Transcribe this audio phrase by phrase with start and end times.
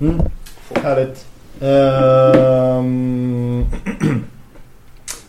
[0.00, 0.20] Mm.
[0.74, 1.26] Härligt.
[1.60, 3.64] Ehm,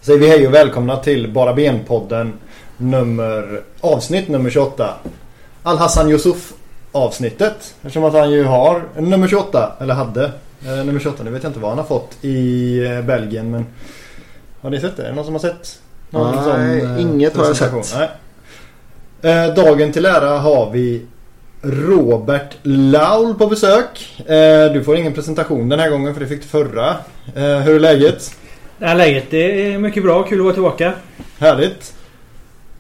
[0.02, 2.32] Säger vi hej och välkomna till Bara Ben-podden
[2.78, 4.94] nummer, avsnitt nummer 28.
[5.64, 6.54] Al-Hassan Yusuf
[6.92, 7.76] avsnittet.
[7.82, 10.32] Eftersom att han ju har nummer 28, eller hade
[10.66, 11.24] eh, nummer 28.
[11.24, 13.66] Nu vet jag inte vad han har fått i eh, Belgien men
[14.62, 15.04] har ni sett det?
[15.04, 15.80] Är det någon som har sett?
[16.10, 17.74] Någon Nej, sån, eh, inget har jag sett.
[17.96, 18.10] Nej.
[19.22, 21.06] Eh, dagen till ära har vi
[21.62, 24.20] Robert Laul på besök.
[24.30, 26.90] Eh, du får ingen presentation den här gången för det fick du förra.
[27.36, 28.36] Eh, hur är läget?
[28.78, 30.24] Det här läget det är mycket bra.
[30.24, 30.94] Kul att vara tillbaka.
[31.40, 31.94] Härligt.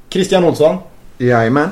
[0.09, 0.77] Christian Olsson.
[1.17, 1.69] Jajamän.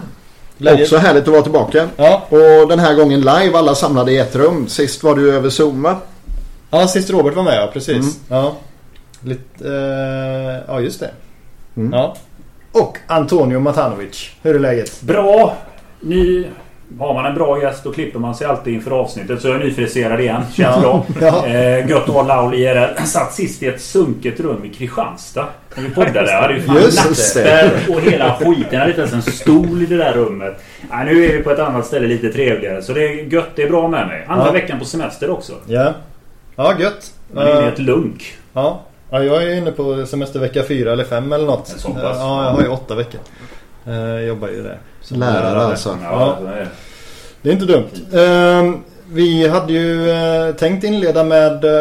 [0.58, 0.82] Läget?
[0.82, 1.88] Också härligt att vara tillbaka.
[1.98, 2.28] Ja.
[2.30, 4.68] Och den här gången live, alla samlade i ett rum.
[4.68, 5.98] Sist var du över Zoom va?
[6.70, 7.96] ja, sist Robert var med ja, precis.
[7.96, 8.10] Mm.
[8.30, 8.56] Ja.
[9.24, 11.12] Lite, eh, ja, just det.
[11.78, 11.94] Mm.
[11.94, 12.16] Ja.
[12.72, 14.30] Och Antonio Matanovic.
[14.42, 15.02] Hur är läget?
[15.02, 15.58] Bra!
[16.00, 16.46] Ny...
[17.00, 19.42] Har man en bra gäst då klipper man sig alltid inför avsnittet.
[19.42, 20.42] Så jag är nyfriserad igen.
[20.54, 21.06] Känns bra.
[21.22, 21.46] Ja.
[21.46, 22.96] Eh, gött att ha Laul IRL.
[23.06, 25.46] Satt sist i ett sunket rum i Kristianstad.
[25.76, 26.32] När vi poddade.
[26.32, 28.66] Jag hade ju fan nattsperr och hela skiten.
[28.72, 30.60] Jag hade inte ens en stol i det där rummet.
[30.92, 32.82] Nej, nu är vi på ett annat ställe lite trevligare.
[32.82, 33.50] Så det är gött.
[33.56, 34.26] Det är bra med mig.
[34.28, 34.52] Andra Ja.
[34.52, 35.54] veckan på semester också.
[35.66, 35.94] Ja.
[36.56, 37.12] Ja, gött.
[37.34, 38.36] Man är inne i Eh, ett lunk.
[38.54, 38.82] ja.
[39.10, 41.68] ja, jag är inne på semestervecka fyra eller fem eller något.
[41.68, 42.04] Så pass.
[42.04, 43.20] Eh, Ja, jag har ju åtta veckor.
[43.88, 44.78] Eh, Jag jobbar ju där.
[45.08, 45.98] Som Lärare alltså.
[46.04, 46.68] Ja, det är-
[47.42, 47.90] Det är inte dumt.
[48.14, 48.78] Ehm,
[49.12, 51.72] vi hade ju eh, tänkt inleda med uh,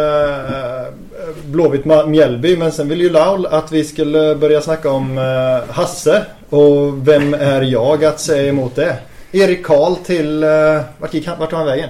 [1.45, 6.23] Blåvitt Mjällby men sen ville ju Laul att vi skulle börja snacka om eh, Hasse.
[6.51, 8.97] Och vem är jag att säga emot det?
[9.33, 10.45] Erik Karl till...
[10.45, 11.89] Uh, vart, gick han, vart tog han vägen?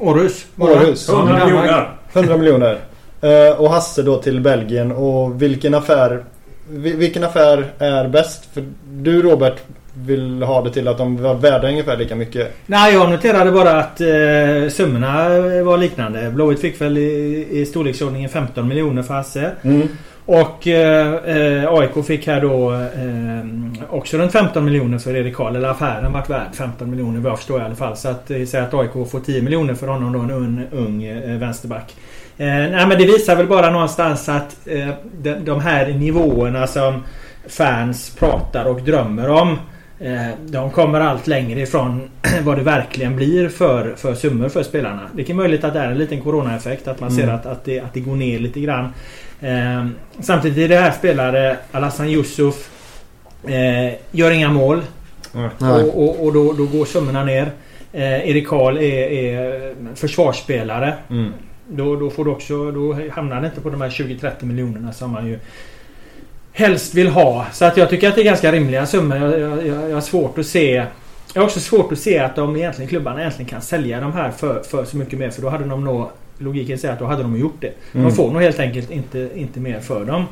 [0.00, 0.44] Århus.
[0.58, 1.08] Århus.
[1.08, 1.90] 100 miljoner.
[2.12, 2.78] 100 miljoner.
[3.20, 4.92] Eh, och Hasse då till Belgien.
[4.92, 6.24] Och vilken affär...
[6.70, 8.44] vi- Vilken affär är bäst?
[8.54, 9.54] För du Robert
[9.98, 12.56] vill ha det till att de var värda ungefär lika mycket.
[12.66, 15.28] Nej, jag noterade bara att eh, summorna
[15.62, 16.30] var liknande.
[16.30, 19.50] Blåvitt fick väl i, i storleksordningen 15 miljoner för Hasse.
[19.62, 19.88] Mm.
[20.26, 25.56] Och eh, eh, AIK fick här då eh, också runt 15 miljoner för Erik Karl.
[25.56, 27.96] Eller affären vart värd 15 miljoner vad jag förstår i alla fall.
[27.96, 31.04] Så att eh, säga att AIK får 10 miljoner för honom då en ung, ung
[31.04, 31.94] eh, vänsterback.
[32.38, 34.56] Eh, nej men det visar väl bara någonstans att
[35.22, 37.02] de, de här nivåerna som
[37.48, 39.58] fans pratar och drömmer om.
[40.00, 42.10] Eh, de kommer allt längre ifrån
[42.42, 45.00] vad det verkligen blir för, för summor för spelarna.
[45.14, 46.88] Det är möjligt att det är en liten coronaeffekt.
[46.88, 47.20] Att man Mm.
[47.26, 48.84] ser att, att, det, att det går ner lite grann.
[49.40, 49.86] Eh,
[50.20, 52.70] samtidigt är det här spelare, Alassan Yusuf,
[53.48, 54.82] eh, gör inga mål.
[55.58, 55.82] Nej.
[55.82, 57.50] Och, och, och då, då går summorna ner.
[57.92, 60.94] Eh, Erik Karl är, är försvarsspelare.
[61.10, 61.32] Mm.
[61.68, 65.10] Då, då, får du också, då hamnar det inte på de här 20-30 miljonerna som
[65.10, 65.38] man ju
[66.56, 67.46] helst vill ha.
[67.52, 69.18] Så att jag tycker att det är ganska rimliga summor.
[69.18, 70.84] Jag, jag, jag, jag har svårt att se
[71.36, 74.30] jag har också svårt att se att de egentligen, klubbarna egentligen kan sälja de här
[74.30, 75.30] för, för så mycket mer.
[75.30, 76.06] För då hade de nog...
[76.38, 77.72] Logiken säger att då hade de gjort det.
[77.92, 78.06] Mm.
[78.06, 80.24] De får nog helt enkelt inte, inte mer för dem.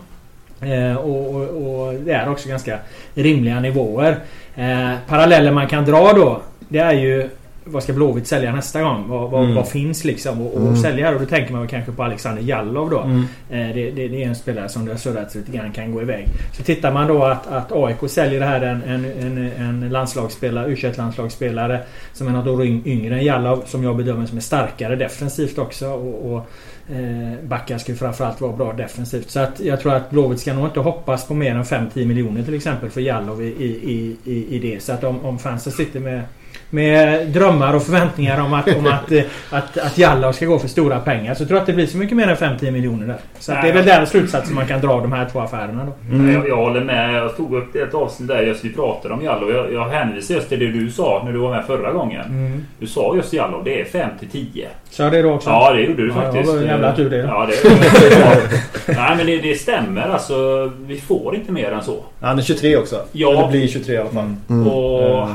[0.60, 2.78] Eh, och, och, och det är också ganska
[3.14, 4.18] rimliga nivåer.
[4.54, 6.42] Eh, paralleller man kan dra då.
[6.68, 7.28] Det är ju
[7.64, 9.04] vad ska Blåvitt sälja nästa gång?
[9.08, 9.54] Vad, vad, Mm.
[9.56, 10.62] vad finns liksom att Mm.
[10.68, 10.76] mm.
[10.76, 11.14] sälja?
[11.14, 13.00] Och då tänker man kanske på Alexander Jallov då.
[13.00, 13.18] Mm.
[13.50, 16.02] Eh, det, det, det är en spelare som det har surrats lite grann kan gå
[16.02, 16.26] iväg.
[16.52, 19.52] Så tittar man då att, att AIK säljer det här en, en, en,
[19.82, 21.80] en landslagsspelare, u landslagsspelare
[22.12, 25.58] som är något år yng- yngre än Jallov som jag bedömer som är starkare defensivt
[25.58, 25.86] också.
[25.88, 26.46] Och, och
[26.94, 29.30] eh, backar ska ju framförallt vara bra defensivt.
[29.30, 32.42] Så att jag tror att Blåvitt ska nog inte hoppas på mer än 5-10 miljoner
[32.42, 34.82] till exempel för Jallov i, i, i, i det.
[34.82, 36.22] Så att om, om fansen sitter med
[36.70, 40.68] med drömmar och förväntningar om att, om att, eh, att, att Jallow ska gå för
[40.68, 41.34] stora pengar.
[41.34, 43.16] Så tror jag att det blir så mycket mer än 5-10 miljoner där.
[43.38, 45.84] Så att det är väl den slutsatsen man kan dra av de här två affärerna
[45.84, 46.14] då.
[46.14, 46.34] Mm.
[46.34, 47.14] Jag, jag håller med.
[47.14, 49.50] Jag tog upp ett avsnitt där just vi pratade om Jallow.
[49.50, 52.24] Jag, jag hänvisar just till det du sa när du var med förra gången.
[52.24, 52.64] Mm.
[52.78, 53.64] Du sa just Jallow.
[53.64, 54.68] Det är 5 till 10.
[54.90, 55.50] Så det då också?
[55.50, 56.52] Ja, det gjorde du Ja, faktiskt.
[56.52, 57.16] det var jävla tur det.
[57.16, 58.64] Ja, det är
[58.96, 60.08] Nej, men det, det stämmer.
[60.08, 61.96] Alltså, vi får inte mer än så.
[62.20, 63.02] Han är 23 också.
[63.12, 63.32] Ja.
[63.32, 64.34] Eller blir 23 i alla fall.
[64.48, 64.66] Mm.
[64.68, 65.32] Och Mm.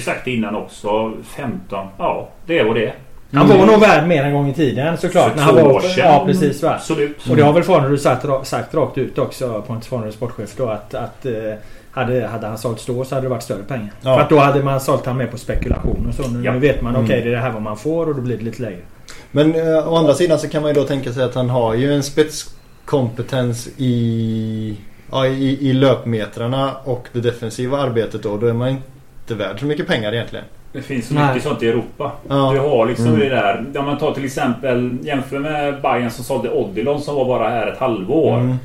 [0.00, 1.12] Ju sagt innan också.
[1.24, 1.86] 15.
[1.98, 2.94] Ja, det är vad det är.
[3.32, 5.28] Han var nog värd mer en gång i tiden såklart.
[5.30, 6.06] För när han två var, år sedan.
[6.12, 6.70] Ja precis va.
[6.74, 7.30] Absolut.
[7.30, 10.94] Och det har väl Farnerud sagt, sagt rakt ut också Pontus Farnerud sportchef då att,
[10.94, 11.32] att eh,
[11.90, 13.90] hade, hade han sålt då så hade det varit större pengar.
[14.02, 14.14] Ja.
[14.14, 16.30] För att då hade man sålt han med på spekulation och så.
[16.30, 16.52] Nu, Ja.
[16.52, 17.24] nu vet man okej Mm.
[17.24, 18.78] det är det här vad man får och då blir det lite lägre.
[19.30, 21.74] Men eh, å andra sidan så kan man ju då tänka sig att han har
[21.74, 24.76] ju en spetskompetens i,
[25.12, 28.36] ja, i, i löpmetrarna och det defensiva arbetet då.
[28.36, 28.76] Då är man
[29.30, 30.44] inte värd så mycket pengar egentligen.
[30.72, 31.26] Det finns så Nej.
[31.28, 32.12] mycket sånt i Europa.
[32.28, 32.50] Ja.
[32.52, 33.18] Du har liksom Mm.
[33.20, 33.64] det där.
[33.78, 37.66] Om man tar till exempel jämför med Bayern som sålde Odilon som var bara här
[37.66, 38.38] ett halvår.
[38.38, 38.56] Mm.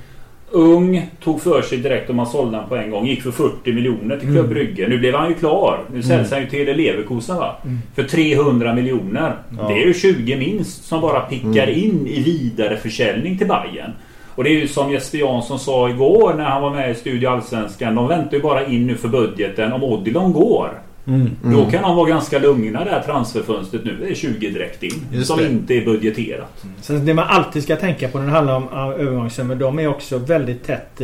[0.52, 3.06] Ung, tog för sig direkt och man sålde han på en gång.
[3.08, 4.88] Gick för 40 miljoner till Club Brygge.
[4.88, 5.80] Nu blev han ju klar.
[5.94, 7.56] Nu säljs han ju till Leverkusen va?
[7.96, 9.36] För 300 miljoner.
[9.58, 9.68] Ja.
[9.68, 13.92] Det är ju 20 minst som bara pickar in i vidareförsäljning till Bayern.
[14.36, 17.30] Och det är ju som Jesper Jansson sa igår när han var med i Studio
[17.30, 17.96] Allsvenskan.
[17.96, 19.74] De väntar ju bara in nu för budgeten.
[19.74, 20.82] Om Odilon går.
[21.08, 21.30] Mm.
[21.44, 23.98] Då kan de vara ganska lugna det här transferfönstret nu.
[24.02, 25.06] Det är 20 direkt in.
[25.12, 25.48] Just som det.
[25.48, 26.66] inte är budgeterat.
[26.82, 29.56] Så det man alltid ska tänka på när det handlar om ja, övergångssummor.
[29.56, 31.02] De är också väldigt tätt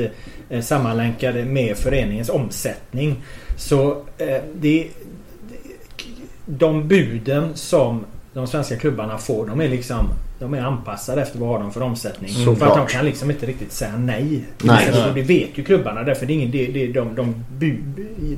[0.50, 3.16] eh, sammanlänkade med föreningens omsättning.
[3.58, 4.88] Så eh, det,
[6.46, 11.50] de buden som de svenska klubbarna får de är liksom de är anpassade efter vad
[11.50, 12.30] har de för omsättning.
[12.30, 12.58] Såklart.
[12.58, 14.44] För att de kan liksom inte riktigt säga nej.
[14.64, 14.88] Nej.
[15.10, 17.76] Och det vet ju klubbarna därför det är ingen, det, det, de, de bu,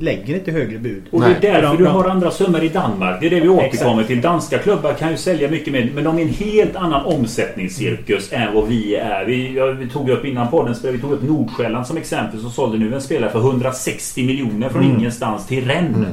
[0.00, 1.02] lägger inte högre bud.
[1.10, 1.36] Och Nej.
[1.40, 3.20] det är därför De- du de- har andra summor i Danmark.
[3.20, 4.06] Det är det vi återkommer Exakt.
[4.08, 4.20] till.
[4.20, 5.90] Danska klubbar kan ju sälja mycket mer.
[5.94, 9.24] Men de är en helt annan omsättningscirkus än vad vi är.
[9.24, 12.40] Vi, ja, vi tog upp innan podden, vi tog upp Nordsjälland som exempel.
[12.40, 14.96] Så sålde nu en spelare för 160 miljoner från Mm.
[14.98, 16.08] ingenstans till Rennes.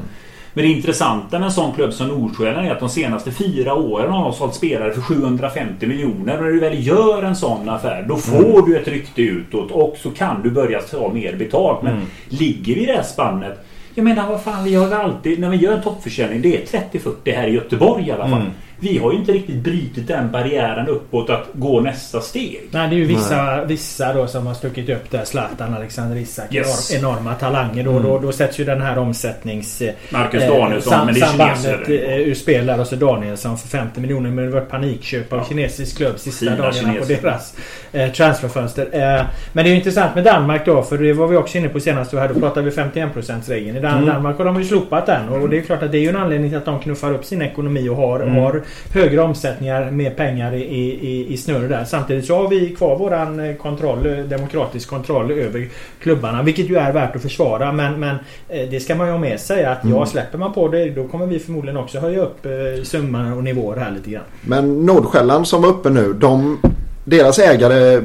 [0.53, 4.11] Men det intressanta med en sån klubb som Nordsjälland är att de senaste fyra åren
[4.11, 6.37] har de sålt spelare för 750 miljoner.
[6.37, 8.65] Och när du väl gör en sån affär då får Mm.
[8.69, 11.81] du ett rykte utåt och så kan du börja ta mer betalt.
[11.83, 12.05] Men Mm.
[12.29, 13.65] ligger vi i det här spannet
[13.95, 17.31] jag menar vad fan, vi har alltid, när vi gör en toppförsäljning, det är 30-40
[17.35, 18.33] här i Göteborg i alla fall.
[18.41, 18.51] Mm.
[18.83, 22.59] Vi har ju inte riktigt brutit den barriären uppåt att gå nästa steg.
[22.71, 25.23] Nej, det är ju vissa, vissa då som har stuckit upp där.
[25.25, 26.53] Zlatan, Alexander Isak.
[26.55, 26.93] Yes.
[26.95, 27.83] Enorma talanger.
[27.83, 29.81] Då, då, då sätts ju den här omsättnings...
[29.81, 32.95] eh, Marcus eh, Danielsson, sam- men det är sambandet eh, ur spel där och så
[32.95, 34.29] Danielsson för 50 miljoner.
[34.29, 35.45] Men det var ett panikköp av Ja.
[35.49, 37.21] kinesisk klubb sista Fina dagarna på kineser.
[37.21, 37.55] deras
[37.91, 38.83] eh, transferfönster.
[38.91, 40.83] Eh, men det är ju intressant med Danmark då.
[40.83, 42.13] För det var vi också inne på senast.
[42.13, 43.77] Här, då pratade vi 51%-regeln.
[43.77, 44.05] I Dan- Mm.
[44.05, 45.29] Danmark har de ju slopat den.
[45.29, 47.25] Och det är klart att det är ju en anledning till att de knuffar upp
[47.25, 48.35] sin ekonomi och har, Mm.
[48.35, 48.61] har
[48.93, 51.85] högre omsättningar, mer pengar i, i, i snurr där.
[51.85, 55.67] Samtidigt så har vi kvar våran eh, kontroll, eh, demokratisk kontroll över
[55.99, 56.43] klubbarna.
[56.43, 57.71] Vilket ju är värt att försvara.
[57.71, 58.15] Men, men
[58.49, 61.07] eh, det ska man ju ha med sig att ja, släpper man på det då
[61.07, 62.47] kommer vi förmodligen också höja upp
[62.83, 64.23] summan och nivåer här lite grann.
[64.41, 66.57] Men Nordsjälland som var uppe nu, de,
[67.05, 68.01] deras ägare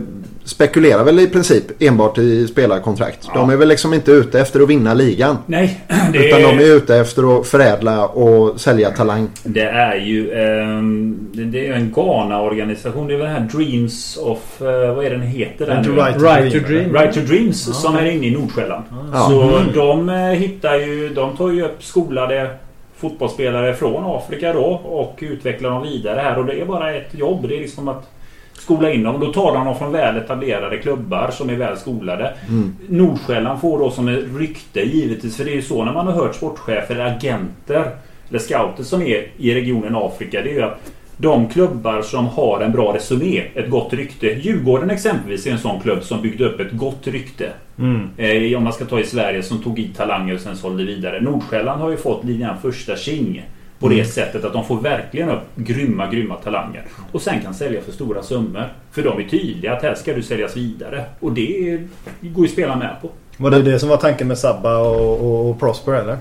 [0.46, 3.18] spekulerar väl i princip enbart i spelarkontrakt.
[3.26, 3.40] Ja.
[3.40, 5.38] De är väl liksom inte ute efter att vinna ligan.
[5.46, 5.80] Nej,
[6.12, 9.28] det Utan de är, är ute efter att förädla och sälja talang.
[9.44, 13.06] det är ju ehm, det- är ju en Ghana-organisation.
[13.06, 14.62] Det är väl den här Dreams of...
[14.62, 15.66] eh, vad är den heter?
[15.66, 15.84] Den?
[15.96, 16.92] Right to Right to Dream.
[16.92, 17.72] Right to Dreams Ja.
[17.74, 18.84] som är inne i Nordsjälland.
[19.12, 19.26] Ja.
[19.30, 19.72] Så Mm.
[19.74, 21.08] de eh, hittar ju...
[21.08, 22.50] De tar ju upp skolade
[22.96, 26.38] fotbollsspelare från Afrika då och utvecklar dem vidare här.
[26.38, 27.48] Och det är bara ett jobb.
[27.48, 28.10] Det är liksom att
[28.58, 29.20] skola in dem.
[29.20, 32.34] Då tar de dem från väl etablerade klubbar som är väl skolade.
[32.48, 32.76] Mm.
[32.88, 35.36] Nordsjälland får då som ett rykte givetvis.
[35.36, 37.90] För det är ju så när man har hört sportchefer, agenter
[38.28, 40.42] eller scouter som är i regionen Afrika.
[40.42, 44.26] Det är ju att de klubbar som har en bra resumé, ett gott rykte.
[44.26, 47.52] Djurgården exempelvis är en sån klubb som byggde upp ett gott rykte.
[47.78, 48.08] Mm.
[48.16, 51.20] Eh, om man ska ta i Sverige som tog i talanger och sen sålde vidare.
[51.20, 53.44] Nordsjälland har ju fått lite första tjing.
[53.78, 56.84] På det sättet att de får verkligen upp grymma, grymma talanger.
[57.12, 58.72] Och sen kan sälja för stora summor.
[58.92, 61.04] För de är tydliga att här ska du säljas vidare.
[61.20, 61.80] Och det
[62.20, 63.10] går ju spela med på.
[63.36, 66.18] Var det det som var tanken med Sabba och, och, och Prosper eller?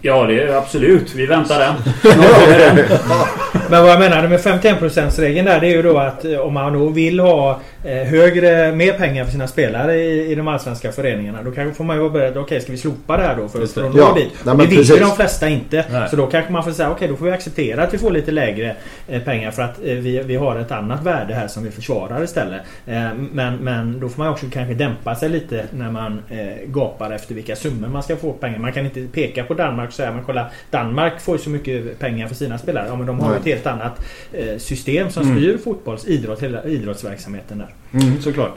[0.00, 1.14] Ja, det är absolut.
[1.14, 1.74] Vi väntar den.
[3.70, 6.72] Men vad jag menade med 51%-regeln där det är ju då att eh, om man
[6.72, 7.60] då vill ha
[7.94, 11.42] högre, mer pengar för sina spelare i, i de allsvenska föreningarna.
[11.42, 12.36] Då kanske får man ju vara beredd.
[12.36, 14.32] Okej, ska vi slopa det här då för, för att nå Ja, dit?
[14.44, 15.84] nej, det vill ju de flesta inte.
[15.90, 16.08] Nej.
[16.10, 18.30] Så då kanske man får säga okej, då får vi acceptera att vi får lite
[18.30, 18.76] lägre
[19.08, 22.24] eh, pengar för att eh, vi, vi har ett annat värde här som vi försvarar
[22.24, 22.60] istället.
[22.86, 27.10] Eh, men, men då får man också kanske dämpa sig lite när man eh, gapar
[27.10, 28.58] efter vilka summor man ska få pengar.
[28.58, 31.98] Man kan inte peka på Danmark och säga men kolla Danmark får ju så mycket
[31.98, 32.84] pengar för sina spelare.
[32.88, 33.40] Ja men de har ju Nej.
[33.40, 34.00] ett helt annat
[34.32, 35.36] eh, system som Mm.
[35.36, 37.66] styr fotbolls, idrott, hela idrottsverksamheten där.
[37.92, 38.56] Mm, såklart.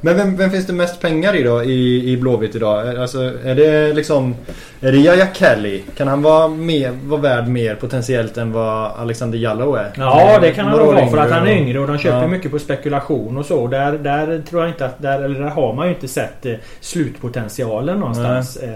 [0.00, 2.96] Men vem, vem finns det mest pengar i då i, i Blåvitt idag?
[2.96, 4.34] Alltså, är det liksom...
[4.80, 5.82] Är det Yahya Kelly?
[5.96, 9.92] Kan han vara, mer, vara värd mer potentiellt än vad Alexander Jallow är?
[9.96, 12.26] Ja det kan han nog vara för att han är yngre och de köper Ja.
[12.28, 13.66] mycket på spekulation och så.
[13.66, 15.02] Där, där tror jag inte att...
[15.02, 18.56] Där, eller där har man ju inte sett eh, slutpotentialen någonstans.
[18.56, 18.74] Eh,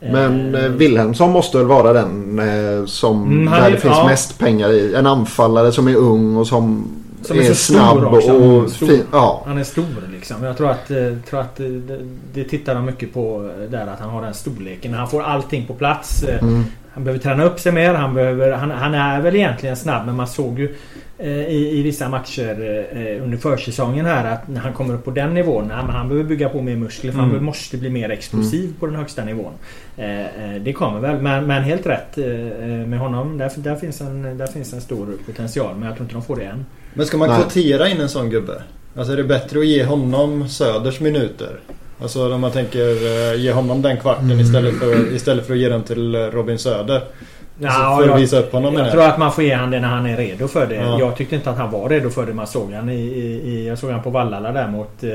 [0.00, 3.96] eh, Men eh, Wilhelmsson måste väl vara den eh, som Mm, där är- det finns
[3.96, 4.06] ja.
[4.06, 4.94] mest pengar i.
[4.94, 6.90] En anfallare som är ung och som,
[7.22, 8.32] Som är är, så stor snabb också.
[8.32, 8.86] och Stor.
[8.86, 9.04] fin.
[9.12, 9.42] Ja.
[9.46, 10.44] Han är stor liksom.
[10.44, 10.96] Jag tror att, eh,
[11.30, 11.98] tror att eh, det,
[12.34, 14.94] det tittar de mycket på eh, där att han har den storleken.
[14.94, 16.24] Han får allting på plats.
[16.24, 16.64] Mm.
[16.92, 17.94] Han behöver träna upp sig mer.
[17.94, 20.74] Han, behöver, han, han är väl egentligen snabb men man såg ju
[21.26, 25.34] i, i vissa matcher eh, under försäsongen här att när han kommer upp på den
[25.34, 25.68] nivån.
[25.68, 27.30] Nej, men han behöver bygga på mer muskler för Mm.
[27.34, 29.52] han måste bli mer explosiv på den högsta nivån.
[29.96, 30.26] Eh, eh,
[30.60, 33.38] det kommer väl men, men helt rätt eh, eh, med honom.
[33.38, 36.36] Där, där, finns en, där finns en stor potential men jag tror inte de får
[36.36, 36.66] det än.
[36.94, 37.40] Men ska man Nej.
[37.42, 38.62] kvotera in en sån gubbe?
[38.96, 41.60] Alltså är det bättre att ge honom Söders minuter?
[42.02, 42.88] Alltså när man tänker
[43.32, 44.40] eh, ge honom den kvarten Mm.
[44.40, 47.02] istället, för, istället för att ge den till eh, Robin Söder.
[47.66, 49.54] Alltså Ja, för att jag- visa upp honom menar Jag tror att man får ge
[49.54, 50.74] han det när han är redo för det.
[50.74, 50.98] Ja.
[50.98, 52.34] Jag tyckte inte att han var redo för det.
[52.34, 55.10] Man såg han i, i, jag såg han på Vallala där mot, eh,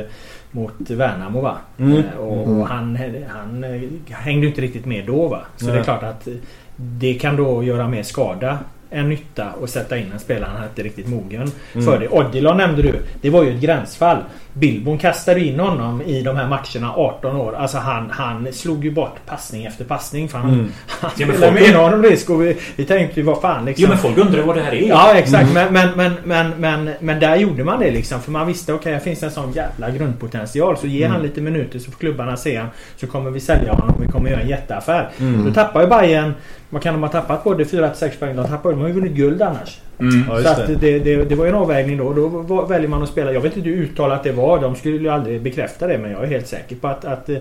[0.51, 1.57] mot Värnamo va.
[1.79, 1.97] Mm.
[1.97, 2.59] Eh, Och, Mm.
[2.61, 2.97] och han,
[3.29, 5.39] han eh, hängde inte riktigt med då va.
[5.57, 5.73] Så Nej.
[5.73, 6.27] det är klart att
[6.75, 8.57] det kan då göra mer skada
[8.91, 11.85] än nytta och sätta in en spelare han inte riktigt mogen Mm.
[11.85, 12.09] för det.
[12.09, 12.93] Odilon nämnde du.
[13.21, 14.17] Det var ju ett gränsfall.
[14.53, 17.55] Billborn kastade in honom i de här matcherna 18 år.
[17.55, 20.29] Alltså han, han slog ju bort passning efter passning.
[20.29, 20.71] För han, Mm.
[20.87, 23.65] han Ja, men spelade folk- med enorm risk och vi, vi tänkte ju vad fan
[23.65, 23.83] liksom.
[23.83, 24.87] Jo men folk undrar vad det här är.
[24.89, 28.21] Ja exakt men, men, men, men, men, men där gjorde man det liksom.
[28.21, 30.77] För man visste okej okay, här finns en sån jävla grundpotential.
[30.77, 32.67] Så ge han lite minuter så får klubbarna se han.
[32.97, 35.09] Så kommer vi sälja honom vi kommer göra en jätteaffär.
[35.19, 35.45] Mm.
[35.45, 36.33] Då tappar ju Bayern
[36.69, 37.43] Vad kan de ha tappat?
[37.43, 38.35] Både 4-6 poäng.
[38.35, 39.77] De tappar De har ju vunnit guld annars.
[39.99, 40.43] Mm.
[40.43, 40.75] Så att det.
[40.75, 42.13] det, det, det var ju en avvägning då.
[42.13, 43.31] Då var- väljer man att spela.
[43.31, 44.61] Jag vet inte hur uttalat det var.
[44.61, 45.97] De skulle ju aldrig bekräfta det.
[45.97, 47.37] Men jag är helt säker på att, att eh,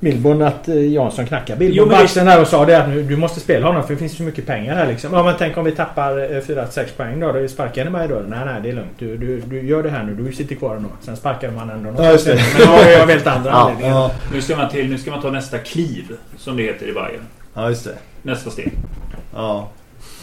[0.00, 3.02] Milborn, att eh, Jansson knackade Jo, Billborn på axeln där och sa det att nu,
[3.02, 5.12] du måste spela honom för det finns så mycket pengar här liksom.
[5.14, 7.32] Ja men tänk om vi tappar eh, 4-6 poäng då.
[7.32, 8.14] Då sparkar ni mig då?
[8.28, 8.90] Nej nej det är lugnt.
[8.98, 10.14] Du, du, du gör det här nu.
[10.14, 10.88] Du sitter kvar ändå.
[11.00, 12.02] Sen sparkar man ändå.
[12.02, 12.38] Ja, just det.
[12.58, 13.90] Men av av helt andra Ja, anledningar.
[13.96, 16.04] Ja, Nu ska man till, nu ska man ta nästa kliv.
[16.36, 17.22] Som det heter i Bayern.
[17.54, 17.94] ja just det.
[18.22, 18.72] Nästa steg.
[19.34, 19.68] Ja,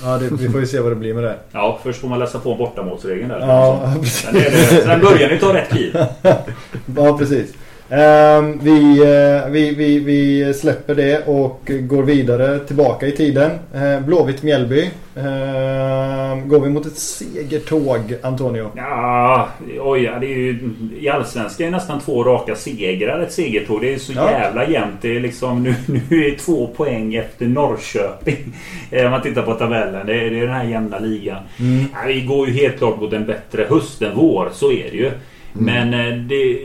[0.03, 1.35] ja det, vi får ju se vad det blir med det.
[1.51, 3.39] Ja, först får man läsa på bortamålsregeln där.
[3.39, 5.97] Ja, Sen, är det, sen börjar ni ta rätt kliv.
[6.97, 7.53] ja precis.
[7.89, 13.51] Ehm, vi, eh, vi, vi, vi släpper det och går vidare tillbaka i tiden.
[13.75, 14.89] Uh, Blåvitt-Mjällby.
[15.15, 18.71] Ehm, går vi mot ett segertåg, Antonio?
[18.75, 19.47] Ja,
[19.81, 20.59] oj, det är ju,
[20.99, 23.81] I Allsvenskan är det nästan två raka segrar ett segertåg.
[23.81, 24.31] Det är så Ja.
[24.31, 24.95] jävla jämnt.
[25.01, 25.75] Det är liksom, nu,
[26.09, 28.37] nu är det två poäng efter Norrköping.
[28.91, 30.05] Eh, Om man tittar på tabellen.
[30.07, 31.43] Det är, det är den här jämna ligan.
[31.59, 31.85] Mm.
[31.93, 34.49] Ja, vi går ju helt klart mot en bättre höst än vår.
[34.53, 35.11] Så är det ju.
[35.53, 36.57] Men eh, det,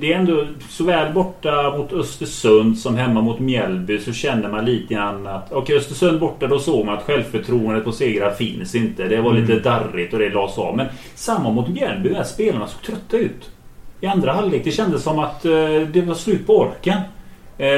[0.00, 4.94] det, är ändå såväl borta mot Östersund som hemma mot Mjällby så känner man lite
[4.94, 9.08] grann att okej Östersund borta då såg man att självförtroendet på segrar finns inte.
[9.08, 10.76] Det var lite darrigt och det lades av.
[10.76, 13.50] Men samma mot Mjällby, där spelarna såg trötta ut.
[14.00, 14.64] I andra halvlek.
[14.64, 15.52] Det kändes som att eh,
[15.92, 16.98] det var slut på orken.
[17.58, 17.68] Eh,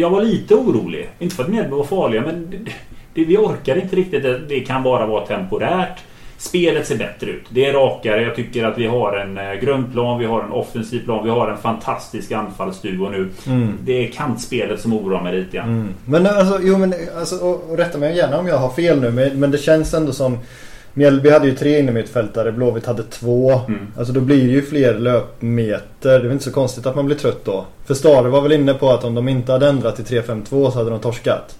[0.00, 1.08] jag var lite orolig.
[1.18, 2.72] Inte för att Mjällby var farliga men det,
[3.14, 4.22] det, vi orkar inte riktigt.
[4.22, 5.98] Det, det kan bara vara temporärt.
[6.38, 7.42] Spelet ser bättre ut.
[7.48, 8.22] Det är rakare.
[8.22, 11.48] Jag tycker att vi har en eh, grundplan, vi har en offensiv plan, vi har
[11.48, 13.28] en fantastisk anfallsduo nu.
[13.46, 13.72] Mm.
[13.84, 15.68] Det är kantspelet som oroar mig lite grann.
[15.68, 15.94] Mm.
[16.04, 19.10] Men alltså, jo men alltså, och, och rätta mig gärna om jag har fel nu
[19.10, 20.38] men, men det känns ändå som
[20.94, 23.52] Mjällby hade ju tre innermittfältare, Blåvitt hade två.
[23.52, 23.86] Mm.
[23.96, 25.84] Alltså då blir det ju fler löpmeter.
[26.00, 27.66] Det är väl inte så konstigt att man blir trött då.
[27.86, 30.78] För Stare var väl inne på att om de inte hade ändrat till 3-5-2 så
[30.78, 31.56] hade de torskat.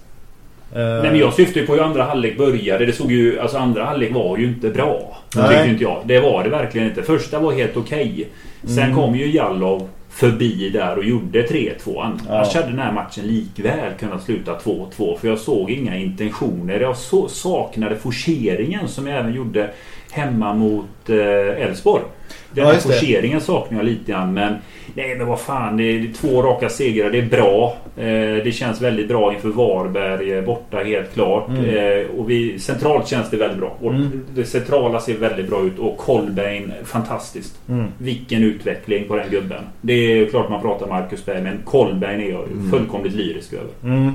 [0.75, 2.85] Eh, Nej men jag syftar ju på hur andra halvlek började.
[2.85, 5.17] Det såg ju, alltså andra halvlek var ju inte bra.
[5.33, 5.49] Det Nej.
[5.49, 6.01] tyckte inte jag.
[6.05, 7.03] Det var det verkligen inte.
[7.03, 8.27] Första var helt okej.
[8.63, 8.95] Sen Mm.
[8.95, 12.01] kom ju Jallov förbi där och gjorde 3-2.
[12.01, 12.21] Annars
[12.55, 12.61] Ja.
[12.61, 15.17] hade den här matchen likväl kunnat sluta 2-2.
[15.17, 16.79] För jag såg inga intentioner.
[16.79, 19.69] Jag så, saknade forceringen som jag även gjorde
[20.11, 22.03] hemma mot eh, Elfsborg.
[22.51, 24.33] Den Ja, här forceringen saknar jag lite grann.
[24.33, 24.53] Men
[24.93, 25.77] nej men vad fan.
[25.77, 27.09] Det är, två raka segrar.
[27.09, 27.77] Det är bra.
[27.97, 31.49] Eh, det känns väldigt bra inför Varberg eh, borta helt klart.
[31.49, 32.05] Mm.
[32.17, 33.77] Och vi, centralt känns det väldigt bra.
[33.81, 34.25] Vårt, Mm.
[34.35, 35.79] Det centrala ser väldigt bra ut.
[35.79, 37.59] Och Kolbein fantastiskt.
[37.69, 37.85] Mm.
[37.97, 39.63] Vilken utveckling på den gubben.
[39.81, 44.11] Det är klart man pratar Marcus Berg men Kolbein är jag ju fullkomligt lyrisk över.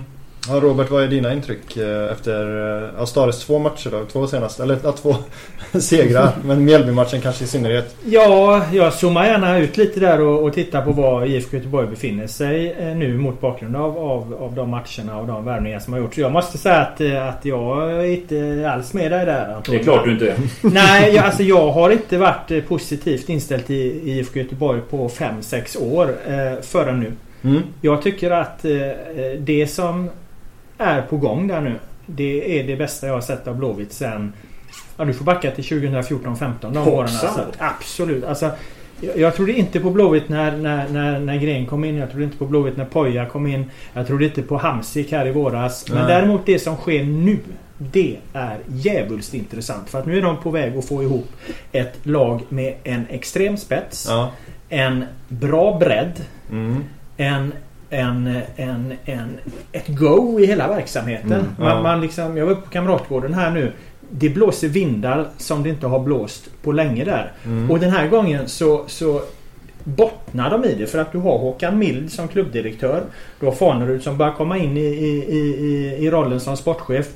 [0.49, 4.05] Ja, Robert, vad är dina intryck eh, efter eh, ja, Stares två matcher då?
[4.05, 5.17] Två senast, eller ja, två
[5.81, 6.29] segrar.
[6.45, 7.97] Men Mjällby-matchen kanske i synnerhet.
[8.05, 12.27] Ja, jag zoomar gärna ut lite där och, och tittar på var IFK Göteborg befinner
[12.27, 16.01] sig eh, nu mot bakgrund av, av, av de matcherna och de värvningar som har
[16.01, 16.19] gjorts.
[16.19, 19.81] Jag måste säga att, att jag är inte alls med dig där Det Antonio.
[19.81, 20.37] är klart du inte är.
[20.63, 26.15] Nej, jag, alltså jag har inte varit positivt inställd till IFK Göteborg på 5-6 år
[26.29, 27.13] eh, förrän nu.
[27.45, 27.63] Mm.
[27.81, 28.71] Jag tycker att eh,
[29.39, 30.11] det som
[30.79, 31.75] är på gång där nu
[32.07, 34.33] Det är det bästa jag har sett av Blåvitt sen
[34.97, 37.45] Ja du får backa till 2014-15 de åren alltså.
[37.59, 38.25] Absolut.
[38.25, 38.51] Alltså,
[39.01, 41.97] jag, jag trodde inte på Blåvitt när, när, när, när Gren kom in.
[41.97, 43.71] Jag trodde inte på Blåvitt när Poja kom in.
[43.93, 45.89] Jag trodde inte på Hamsik här i våras.
[45.89, 46.07] Men Nej.
[46.07, 47.39] däremot det som sker nu.
[47.79, 49.91] Det är djävulskt intressant.
[49.91, 51.29] För att nu är de på väg att få ihop
[51.73, 54.07] ett lag med en extrem spets.
[54.09, 54.31] Ja.
[54.69, 56.85] En bra bredd Mm.
[57.17, 57.53] en,
[57.95, 59.29] en, en, en,
[59.73, 61.33] ett go i hela verksamheten.
[61.33, 61.65] Mm, ja.
[61.65, 63.73] man, man liksom, jag var uppe på Kamratgården här nu.
[64.11, 67.33] Det blåser vindar som det inte har blåst på länge där.
[67.45, 67.71] Mm.
[67.71, 69.23] Och den här gången så, så
[69.85, 73.03] bottnar de i det för att du har Håkan Mild som klubbdirektör.
[73.41, 77.07] Du har Fanerud som börjar komma in i, i, i, i- i rollen som sportchef.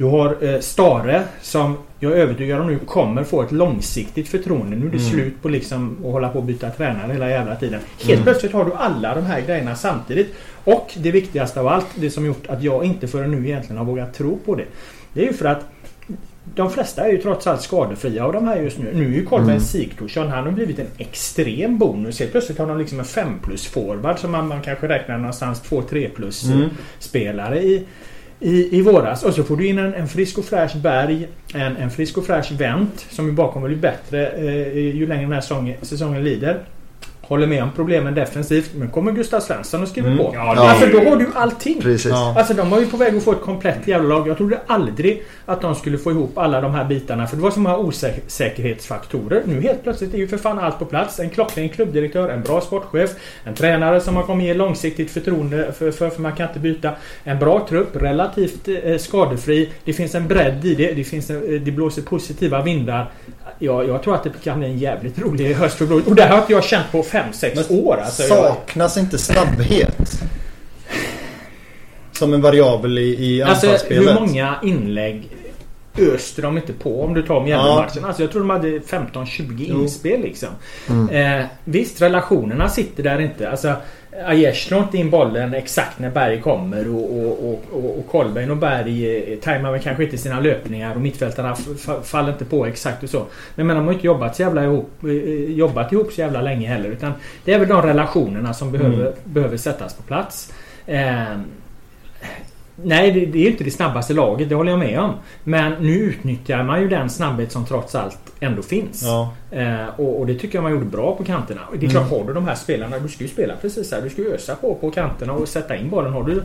[0.00, 4.76] Du har eh, Stare som jag är övertygad om nu kommer få ett långsiktigt förtroende.
[4.76, 5.10] Nu är det Mm.
[5.10, 7.80] slut på liksom att hålla på och byta tränare hela jävla tiden.
[7.98, 8.22] Helt Mm.
[8.24, 10.34] plötsligt har du alla de här grejerna samtidigt.
[10.64, 13.84] Och det viktigaste av allt, det som gjort att jag inte förrän nu egentligen har
[13.84, 14.64] vågat tro på det.
[15.12, 15.66] Det är ju för att
[16.54, 18.90] de flesta är ju trots allt skadefria av de här just nu.
[18.94, 19.60] Nu är ju Kolbeinn Mm.
[19.60, 22.18] Sigthorsson, han har blivit en extrem bonus.
[22.20, 25.62] Helt plötsligt har de liksom en 5 plus forward som man, man kanske räknar någonstans
[25.62, 26.68] 2-3 plus Mm.
[26.98, 27.84] spelare i,
[28.40, 29.22] i, i våras.
[29.22, 32.26] Och så får du in en, en frisk och fräsch Berg, en, en frisk och
[32.26, 36.24] fräsch vänt som ju bara kommer bli bättre eh, ju längre den här säsongen, säsongen
[36.24, 36.64] lider.
[37.30, 38.70] Håller med om problemen defensivt.
[38.74, 40.18] Men kommer Gustav Svensson och skriver Mm.
[40.24, 40.32] på.
[40.34, 41.80] Ja, Alltså då har du allting.
[41.80, 42.10] Precis.
[42.10, 42.34] Ja.
[42.38, 44.28] Alltså de var ju på väg att få ett komplett jävla lag.
[44.28, 47.26] Jag trodde aldrig att de skulle få ihop alla de här bitarna.
[47.26, 49.42] För det var så många osäkerhetsfaktorer.
[49.44, 51.20] Nu helt plötsligt är ju för fan allt på plats.
[51.20, 53.10] En klockren klubbdirektör, en bra sportchef,
[53.44, 56.90] en tränare som har kommit ge långsiktigt förtroende för, för, för man kan inte byta.
[57.24, 59.68] En bra trupp, relativt eh, skadefri.
[59.84, 60.92] Det finns en bredd i det.
[60.92, 63.10] Det, finns en, eh, det blåser positiva vindar.
[63.62, 66.06] Jag, jag tror att det kan bli en jävligt rolig höst för Blåvitt.
[66.06, 67.96] Och det här har jag känt på 5-6 år.
[67.96, 70.22] Alltså, jag, Saknas inte snabbhet?
[72.12, 75.28] Som en variabel i, i Alltså hur många inlägg
[75.98, 78.04] öste de inte på om du tar Mjällbymatchen?
[78.04, 79.82] Alltså jag tror de hade 15-20 Jo.
[79.82, 80.48] inspel liksom.
[80.88, 81.40] Mm.
[81.40, 83.50] Eh, visst, relationerna sitter där inte.
[83.50, 83.74] Alltså
[84.26, 88.56] Aiesh slår inte in bollen exakt när Berg kommer och, och, och, och, Kolbeinn och
[88.56, 91.56] Berg eh, tajmar väl kanske inte sina löpningar och mittfältarna
[92.04, 93.26] faller inte på exakt och så.
[93.54, 95.10] Men, men de har inte jobbat så jävla ihop, eh,
[95.50, 96.88] jobbat ihop så jävla länge heller.
[96.88, 97.12] Utan
[97.44, 99.12] det är väl de relationerna som behöver, Mm.
[99.24, 100.52] behöver sättas på plats.
[100.86, 101.24] Eh,
[102.84, 105.14] Nej, det, det är ju inte det snabbaste laget, det håller jag med om.
[105.44, 109.02] Men nu utnyttjar man ju den snabbhet som trots allt ändå finns.
[109.02, 109.32] Ja.
[109.50, 111.60] Eh, och, och det tycker jag man gjorde bra på kanterna.
[111.72, 111.90] Det är Mm.
[111.90, 114.02] klart, har du de här spelarna, du ska ju spela precis här.
[114.02, 116.12] Du ska ju ösa på på kanterna och sätta in bollen.
[116.12, 116.42] Har du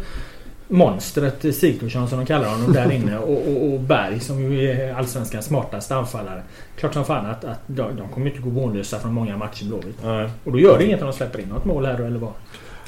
[0.68, 4.94] monstret Sigthorsson som de kallar honom där inne och, och, och Berg som ju är
[4.94, 6.42] allsvenskans smartaste anfallare.
[6.80, 10.04] Klart som fan att, att de, de kommer inte gå mållösa från många matcher Blåvitt.
[10.44, 12.32] Och då gör det inget om de släpper in något mål här eller vad.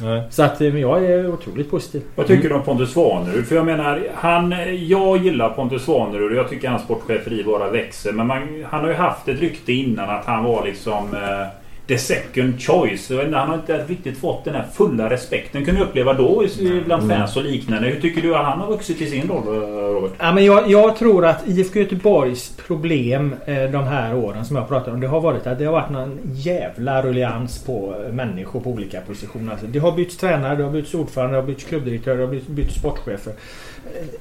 [0.02, 0.24] Nej.
[0.30, 2.02] Så att eh, men jag är otroligt positiv.
[2.16, 3.48] Vad tycker du om Pontus Svanerud?
[3.48, 4.56] För jag menar, han,
[4.88, 8.12] jag gillar Pontus Svanerud och jag tycker hans sportcheferi bara växer.
[8.12, 11.48] Men man, han har ju haft ett rykte innan att han var liksom eh,
[11.88, 13.12] the second choice.
[13.34, 15.66] Han har inte riktigt fått den här fulla respekten.
[15.66, 17.88] Kunde jag uppleva då i- bland fans och liknande.
[17.90, 20.12] Hur tycker du att han har vuxit i sin roll, eh, Robert?
[20.20, 24.68] Ja, men jag, jag tror att IFK Göteborgs problem eh, de här åren som jag
[24.68, 25.00] pratar om.
[25.00, 29.02] Det har varit att det har varit någon jävla rullians på eh, människor på olika
[29.02, 29.52] positioner.
[29.52, 32.32] Alltså, det har bytts tränare, det har bytts ordförande, det har bytts klubbdirektör, det har
[32.32, 33.34] bytts, bytts sportchefer.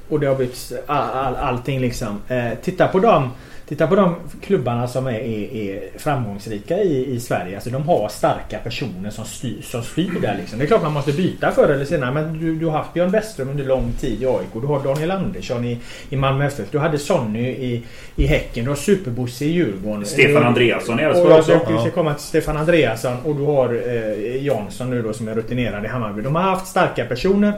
[0.09, 2.21] Och det har bytts all, all, allting liksom.
[2.27, 3.29] Eh, titta på dem.
[3.67, 7.55] Titta på de klubbarna som är, är, är framgångsrika i, i Sverige.
[7.55, 10.59] Alltså de har starka personer som styr, som styr där liksom.
[10.59, 12.13] Det är klart man måste byta förr eller senare.
[12.13, 14.47] Men du, du har haft Björn Westström under lång tid i AIK.
[14.53, 15.77] Du har Daniel Andersson i,
[16.09, 16.67] i Malmö FF.
[16.71, 17.83] Du hade Sonny i,
[18.15, 18.63] i Häcken.
[18.63, 20.05] Du har Superbosse i Djurgården.
[20.05, 21.73] Stefan Du- Andreasson i Elfsborg jag också.
[21.73, 25.35] vi ska komma till Stefan Andreasson och du har eh, Jansson nu då som är
[25.35, 26.21] rutinerad i Hammarby.
[26.21, 27.53] De har haft starka personer.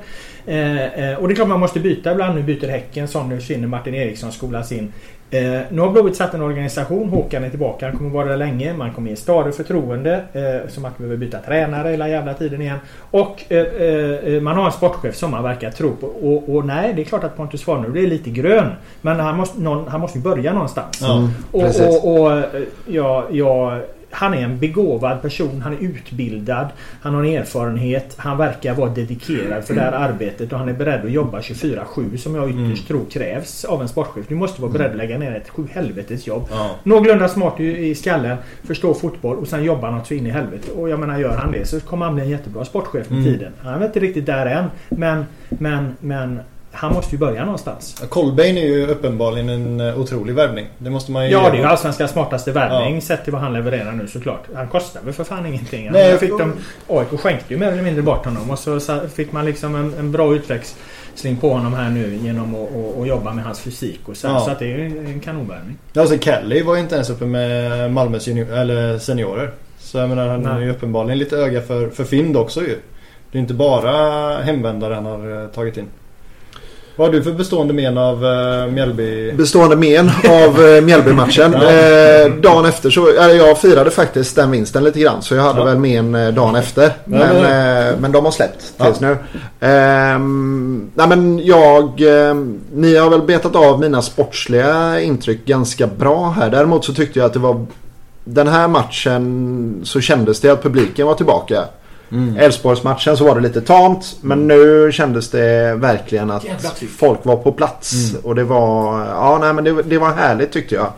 [0.46, 2.36] Eh, eh, och det är klart man måste byta ibland.
[2.36, 4.94] Nu byter Häcken, Sonny försvinner, Martin Eriksson skolas in.
[5.32, 7.10] Eh, nu har Blåvitt satt en organisation.
[7.10, 7.86] Håkan är tillbaka.
[7.88, 8.74] Han kommer vara där länge.
[8.74, 10.24] Man kommer ge Stare förtroende.
[10.34, 12.78] Eh, som att man behöver byta tränare hela jävla tiden igen.
[13.12, 16.08] Och eh, eh, man har en sportchef som man verkar tro på.
[16.08, 18.72] Och, och nej, det är klart att Pontus Svanerud är lite grön.
[19.02, 21.02] Men han måste, någon, han måste ju börja någonstans.
[21.02, 22.44] Mm, Och, och, och
[22.88, 23.80] ja, ja,
[24.12, 25.62] han är en begåvad person.
[25.62, 26.68] Han är utbildad.
[27.02, 28.14] Han har en erfarenhet.
[28.18, 32.18] Han verkar vara dedikerad för det här arbetet och han är beredd att jobba 24-7
[32.18, 32.76] som jag ytterst Mm.
[32.76, 34.26] tror krävs av en sportchef.
[34.28, 36.48] Du måste vara beredd att lägga ner ett sju helvetes jobb.
[36.52, 36.70] Ja.
[36.84, 40.72] Någorlunda smart i, skallen, förstå fotboll och sen jobba något så in i helvete.
[40.72, 43.32] Och jag menar gör han det så kommer han bli en jättebra sportchef med Mm.
[43.34, 43.52] tiden.
[43.64, 44.66] Han är inte riktigt där än.
[44.90, 46.40] Men, men, men
[46.80, 48.04] han måste ju börja någonstans.
[48.10, 50.68] Kolbeinn är ju uppenbarligen en eh, otrolig värvning.
[50.78, 53.02] Det måste man ju Ja, det är ju allsvenskans smartaste värvning Ja.
[53.02, 54.44] sett till vad han levererar nu såklart.
[54.56, 55.84] Han kostar väl för fan ingenting.
[55.86, 56.54] Han Nej, fick de,
[56.88, 58.80] AIK skänkte ju mer eller mindre bort honom och så
[59.16, 63.08] fick man liksom en, en bra utväxling på honom här nu genom att att- att
[63.08, 64.28] jobba med hans fysik och så.
[64.28, 64.40] Ja.
[64.40, 65.78] Så att det är ju en kanonvärvning.
[65.94, 69.52] Ja, alltså Kelly var ju inte ens uppe med Malmös junior, eller seniorer.
[69.80, 70.64] Så jag menar han är Nej.
[70.64, 72.76] ju uppenbarligen lite öga för, för Finn också ju.
[73.32, 73.92] Det är inte bara
[74.42, 75.86] hemvändare han har eh, tagit in.
[77.00, 79.32] Vad har du för bestående men av uh, Mjällby?
[79.32, 81.56] Bestående men av eh, Mjällby-matchen.
[81.62, 81.72] Ja.
[81.72, 85.22] Eh, dagen efter så, eller jag firade faktiskt den vinsten lite grann.
[85.22, 85.66] Så jag hade Ja.
[85.66, 86.92] väl men eh, dagen efter.
[87.06, 88.86] Men, men- eh, men de har släppt Ja.
[88.86, 89.18] tills nu.
[89.60, 92.02] Ehm, nej men jag,
[92.74, 96.50] ni har väl betat av mina sportsliga intryck ganska bra här.
[96.50, 97.66] Däremot så tyckte jag att det var
[98.24, 101.64] den här matchen så kändes det att publiken var tillbaka.
[102.12, 102.38] Mm.
[102.38, 106.46] Elfsborgsmatchen så var det lite tamt men nu kändes det verkligen att
[106.98, 108.12] folk var på plats.
[108.12, 108.26] Mm.
[108.26, 110.92] Och det var, ja, nej, men det, det var härligt tyckte jag.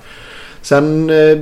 [0.61, 1.37] Sen, eh,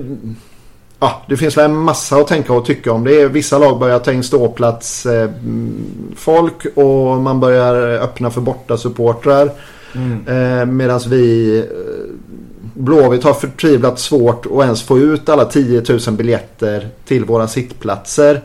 [0.99, 3.03] ja, det finns väl en massa att tänka och tycka om.
[3.03, 5.73] Det är, vissa lag börjar ta in ståplats eh, mm,
[6.15, 9.51] folk och man börjar öppna för borta supportrar.
[9.95, 10.27] Mm.
[10.27, 11.65] Eh, Medan vi eh,
[12.73, 18.41] Blåvitt har förtvivlat svårt att ens få ut alla 10 000 biljetter till våra sittplatser.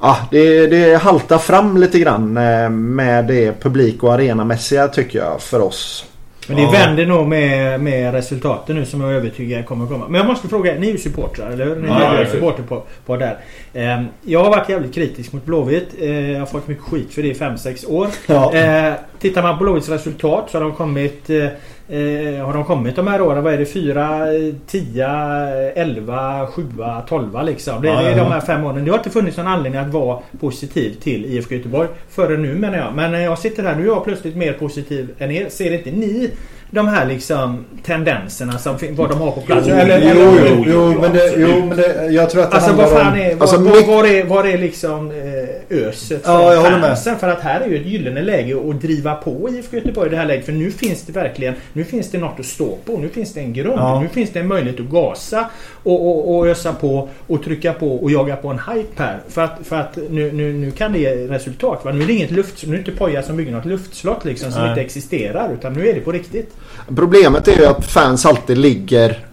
[0.00, 5.40] Ja, det, det haltar fram lite grann eh, med det publik och arenamässiga tycker jag
[5.42, 6.04] för oss.
[6.48, 6.70] Men det Ja.
[6.70, 10.04] vänder nog med, med resultaten nu som jag är övertygad kommer komma.
[10.08, 11.76] Men jag måste fråga, ni är ju supportrar, eller hur?
[11.76, 12.30] Ni Ja, är ja.
[12.30, 13.38] supporter på, på där.
[13.74, 15.88] Ehm, Jag har varit jävligt kritisk mot Blåvitt.
[16.00, 18.08] Eh, Jag har fått mycket skit för det i 5-6 år.
[18.26, 18.54] Ja.
[18.54, 21.30] Eh, tittar man på Blåvitts resultat så har de kommit
[21.88, 23.44] eh, eh, Har de kommit de här åren?
[23.44, 23.66] Vad är det?
[23.66, 24.26] 4,
[24.66, 25.06] 10,
[25.74, 26.62] 11, 7,
[27.08, 27.82] 12 liksom.
[27.82, 28.28] Det, Ja, är ja, de ja.
[28.28, 28.84] här fem åren.
[28.84, 31.88] Det har inte funnits någon anledning att vara positiv till IFK Göteborg.
[32.08, 32.94] Före nu menar jag.
[32.94, 35.48] Men när jag sitter här nu är jag plötsligt mer positiv än er.
[35.48, 36.30] Ser inte ni
[36.74, 39.66] de här liksom tendenserna som vad de har på plats?
[39.70, 42.56] Jo, Eller- Jo, eller- jo, jo, men det, jo, men det, jag tror att det
[42.56, 43.18] Alltså vad handlar fan om...
[43.20, 46.98] är, Alltså, var, var, är, var är liksom eh, öset Ja, jag håller med.
[47.20, 50.16] För att här är ju ett gyllene läge att driva på IFK Göteborg i det
[50.16, 50.44] här läget.
[50.44, 52.98] För nu finns det verkligen Nu finns det något att stå på.
[52.98, 53.78] Nu finns det en grund.
[53.78, 54.00] Ja.
[54.00, 55.50] Nu finns det en möjlighet att gasa
[55.82, 59.18] och, och, och ösa på och trycka på och jaga på en hype här.
[59.28, 61.80] För att, för att nu, nu, nu kan det ge resultat.
[61.84, 61.92] Va?
[61.92, 62.66] Nu är det inget luft...
[62.66, 64.70] Nu är det inte Poja som bygger något luftslott liksom som Nej.
[64.70, 65.50] inte existerar.
[65.54, 66.54] Utan nu är det på riktigt.
[66.96, 69.26] Problemet är ju att fans alltid ligger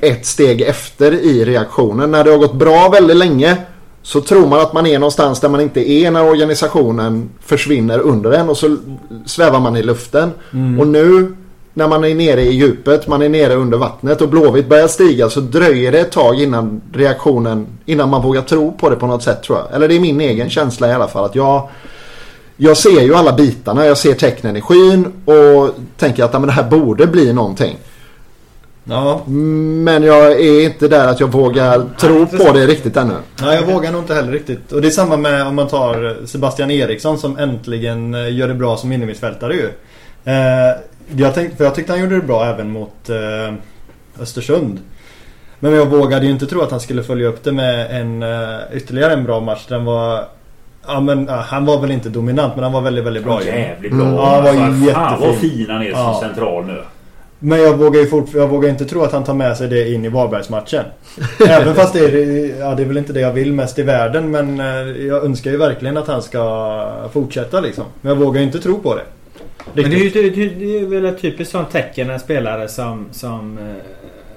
[0.00, 2.10] ett steg efter i reaktionen.
[2.10, 3.56] När det har gått bra väldigt länge
[4.02, 8.30] så tror man att man är någonstans där man inte är när organisationen försvinner under
[8.30, 8.76] en och så
[9.26, 10.30] svävar man i luften.
[10.52, 10.80] Mm.
[10.80, 11.36] Och nu
[11.74, 15.30] när man är nere i djupet, man är nere under vattnet och Blåvitt börjar stiga
[15.30, 19.22] så dröjer det ett tag innan reaktionen, innan man vågar tro på det på något
[19.22, 19.76] sätt tror jag.
[19.76, 21.68] Eller det är min egen känsla i alla fall att jag
[22.60, 26.52] jag ser ju alla bitarna, jag ser tecknen i skyn och tänker att men det
[26.52, 27.76] här borde bli någonting.
[28.90, 33.14] Ja, Men jag är inte där att jag vågar tro på det riktigt ännu.
[33.42, 34.72] nej, jag vågar nog inte heller riktigt.
[34.72, 38.54] Och det är samma med om man tar Sebastian Eriksson som äntligen eh, gör det
[38.54, 39.70] bra som innermittfältare ju.
[40.24, 40.76] Eh,
[41.16, 43.54] jag tänkte, för jag tyckte han gjorde det bra även mot eh,
[44.22, 44.78] Östersund.
[45.60, 48.24] Men jag vågade ju inte tro att han skulle följa upp det med en
[48.72, 49.66] ytterligare en bra match.
[49.68, 50.24] Den var...
[50.88, 53.42] Ja men han var väl inte dominant men han var väldigt, väldigt bra.
[53.44, 54.02] Jävligt bra.
[54.02, 54.14] Mm.
[54.14, 55.50] Ja, han var Alltså, Fan vad jättefin.
[55.50, 56.14] fin han är Ja.
[56.20, 56.82] som central nu.
[57.40, 59.92] Men jag vågar ju fort, jag vågar inte tro att han tar med sig det
[59.92, 60.84] in i Varbergsmatchen.
[61.48, 64.30] Även fast det är, ja, det är väl inte det jag vill mest i världen
[64.30, 64.66] men eh,
[65.06, 67.84] jag önskar ju verkligen att han ska fortsätta liksom.
[68.00, 69.02] Men jag vågar inte tro på det.
[69.74, 70.34] Men det är, ju, Riktigt.
[70.36, 73.64] det, det det är väl ett typiskt sånt tecken en spelare som, som eh,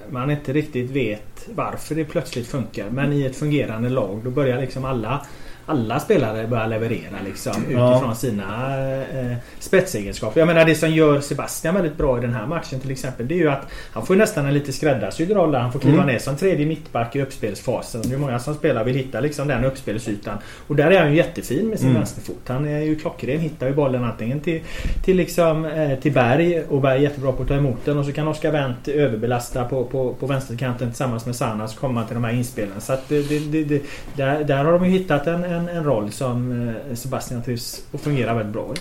[0.09, 2.85] man inte riktigt vet varför det plötsligt funkar.
[2.91, 5.21] Men i ett fungerande lag då börjar liksom alla
[5.65, 7.91] alla spelare börja leverera liksom Ja.
[7.95, 10.39] utifrån sina eh, spetsegenskaper.
[10.41, 13.27] Jag menar det som gör Sebastian väldigt bra i den här matchen till exempel.
[13.27, 15.59] Det är ju att han får nästan en lite skräddarsydd roll där.
[15.59, 16.07] Han får kliva Mm.
[16.07, 18.01] ner som tredje mittback i uppspelsfasen.
[18.05, 20.37] Det är många som spelar vill hitta liksom den uppspelsytan.
[20.67, 21.99] Och där är han ju jättefin med sin Mm.
[21.99, 22.41] vänsterfot.
[22.47, 23.39] Han är ju klockren.
[23.39, 24.61] Hittar ju bollen antingen till,
[25.03, 27.97] till, liksom, eh, till Berg och Berg är jättebra på att ta emot den.
[27.97, 31.35] Och så kan Oskar Wendt överbelasta på, på, på vänsterkanten tillsammans med
[31.79, 32.81] kommer man till de här inspelen.
[32.81, 33.81] Så att det, det, det,
[34.15, 38.01] där, där har de ju hittat en, en, en roll som eh, Sebastian trivs och
[38.01, 38.79] fungerar väldigt bra i.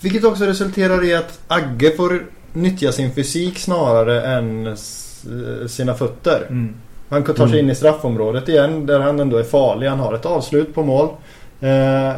[0.00, 6.46] Vilket också resulterar i att Agge får nyttja sin fysik snarare än eh, sina fötter.
[6.48, 6.74] Mm.
[7.08, 9.88] Han tar sig in i straffområdet igen där han ändå är farlig.
[9.88, 11.08] Han har ett avslut på mål.
[11.60, 12.12] Eh,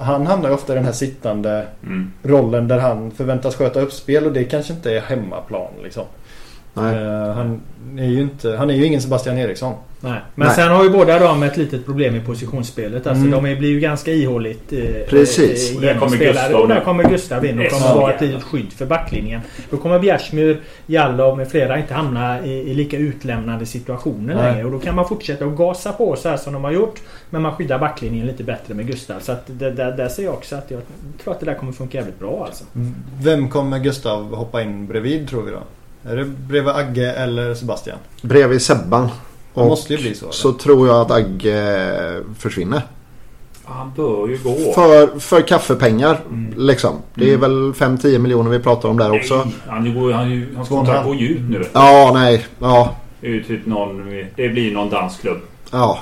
[0.00, 2.12] han hamnar ju ofta i den här sittande Mm.
[2.22, 6.04] rollen där han förväntas sköta upp spel och det kanske inte är hemmaplan liksom.
[6.74, 6.96] Nej.
[6.96, 7.60] Eh, han,
[7.98, 9.74] är ju inte, han är ju ingen Sebastian Eriksson.
[10.06, 10.20] Nej.
[10.34, 10.56] Men Nej.
[10.56, 13.06] sen har ju båda de ett litet problem i positionsspelet.
[13.06, 13.42] Alltså Mm.
[13.44, 15.70] de blir ju ganska ihåligt eh, Precis.
[15.70, 16.16] eh, Och där kommer.
[16.16, 16.80] Gustav Och där nu.
[16.84, 19.40] kommer Gustav in och kommer vara ett litet skydd för backlinjen.
[19.70, 24.52] Då kommer Bjärsmyr, Jallow med flera inte hamna i, i lika utlämnande situationer Nej.
[24.52, 24.64] längre.
[24.64, 27.00] Och då kan man fortsätta att gasa på så här som de har gjort.
[27.30, 29.20] Men man skyddar backlinjen lite bättre med Gustav.
[29.20, 30.80] Så att det, där, där ser jag också att jag
[31.24, 32.64] tror att det där kommer funka jävligt bra alltså.
[33.22, 35.62] Vem kommer Gustav hoppa in bredvid tror vi då?
[36.10, 37.98] Är det bredvid Agge eller Sebastian?
[38.22, 39.08] Bredvid Sebban.
[39.56, 40.24] Det Och måste ju bli så.
[40.24, 40.32] eller?
[40.32, 42.82] så tror jag att Agge försvinner.
[43.64, 44.72] Han bör ju gå.
[44.74, 46.52] För, för kaffepengar Mm.
[46.56, 46.90] liksom.
[47.14, 47.40] Det är Mm.
[47.40, 49.34] väl 5-10 miljoner vi pratar om där också.
[49.36, 51.64] Nej, Han går han, hans och kontrakt går ju ut nu.
[51.72, 52.46] Ja, nej.
[52.58, 52.94] Ja.
[53.20, 55.38] Det är ju typ någon, det blir någon dansklubb.
[55.70, 55.98] ja.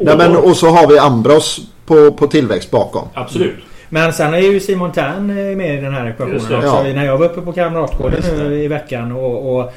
[0.00, 3.08] Nej, men, och så har vi Ambros på, på tillväxt bakom.
[3.14, 3.54] Absolut.
[3.88, 6.52] Men sen är ju Simon Tern eh, med i den här ekvationen också.
[6.62, 6.82] ja.
[6.82, 9.72] När jag var uppe på Kamratgården nu i veckan och, och,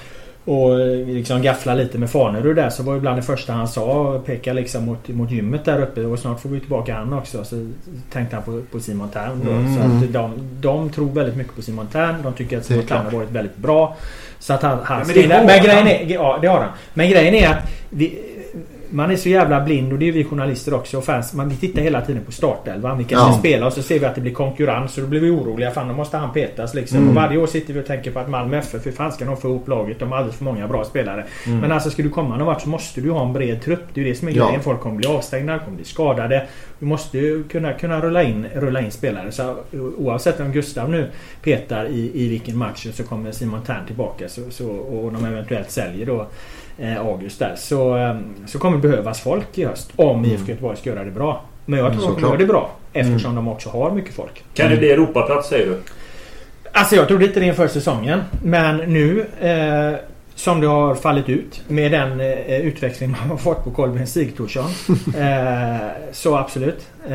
[0.50, 4.20] och liksom gaffla lite med Fanerud där så var ju bland det första han sa
[4.26, 7.44] peka liksom mot, mot gymmet där uppe och snart får vi tillbaka han också.
[7.44, 7.68] Så
[8.12, 9.52] tänkte han på, på Simon Tern då.
[9.52, 9.76] Mm.
[9.76, 12.16] Så att de, de tror väldigt mycket på Simon Tern.
[12.24, 13.98] De tycker att Simon Tern har varit väldigt bra.
[14.40, 14.78] Så att han...
[14.84, 16.72] han Ja, men det men grejen är, ja det har han.
[16.94, 18.20] Men grejen är att vi,
[18.92, 21.34] man är så jävla blind och det är vi journalister också och fans.
[21.34, 22.98] Man, vi tittar hela tiden på startelvan.
[22.98, 23.22] Vilka Ja.
[23.32, 25.72] som spelar och så ser vi att det blir konkurrens och då blir vi oroliga.
[25.72, 26.98] Fan då måste han petas liksom.
[26.98, 27.10] Mm.
[27.10, 29.38] Och varje år sitter vi och tänker på att Malmö FF, hur fan ska de
[29.38, 30.00] få ihop laget?
[30.00, 31.26] De har alldeles för många bra spelare.
[31.46, 31.60] Mm.
[31.60, 33.84] Men alltså ska du komma någon vart så måste du ha en bred trupp.
[33.94, 34.46] Det är ju det som är Ja.
[34.46, 34.64] grejen.
[34.64, 36.48] Folk kommer bli avstängda, kommer bli skadade.
[36.80, 39.32] Du måste ju kunna, kunna rulla, in, rulla in spelare.
[39.32, 39.56] Så
[39.98, 41.10] oavsett om Gustav nu
[41.44, 45.72] petar i, i vilken match så kommer Simon Tern tillbaka så, så, och de eventuellt
[45.72, 46.28] säljer då
[46.78, 47.56] eh, August där.
[47.58, 48.16] Så, eh,
[48.46, 49.92] så kommer det behövas folk i höst.
[49.96, 50.32] Om Mm.
[50.32, 51.44] IFK Göteborg ska göra det bra.
[51.66, 52.30] Men jag tror de kommer Såklart.
[52.32, 52.72] göra det bra.
[52.94, 54.44] Eftersom de också har mycket folk.
[54.54, 55.78] Kan det bli Europaplats säger du?
[56.72, 58.22] Alltså jag trodde inte det inför säsongen.
[58.44, 59.94] Men nu eh,
[60.40, 64.66] som det har fallit ut med den eh, utväxling man har fått på Kolben Sigthorsson.
[65.18, 66.88] eh, så absolut.
[67.10, 67.14] Eh,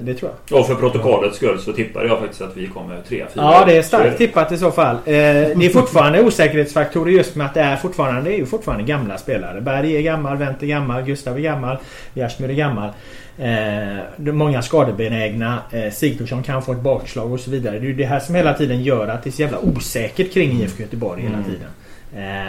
[0.00, 0.60] det tror jag.
[0.60, 3.26] Och för protokollets skull så tippar jag faktiskt att vi kommer 3-4.
[3.34, 4.94] Ja det är Så starkt tippat i så fall.
[4.96, 8.84] Eh, det är fortfarande osäkerhetsfaktorer just med att det är fortfarande, det är ju fortfarande
[8.84, 9.60] gamla spelare.
[9.60, 11.76] Berg är gammal, Wendt är gammal, Gustav är gammal,
[12.14, 12.90] Jasmir är gammal.
[13.38, 15.58] Eh, många skadebenägna.
[15.72, 17.78] Eh, Sigthorsson kan få ett bakslag och så vidare.
[17.78, 20.32] Det är ju det här som hela tiden gör att det är så jävla osäkert
[20.32, 21.44] kring IFK Göteborg hela Mm.
[21.44, 21.62] tiden.
[21.62, 21.83] Eh,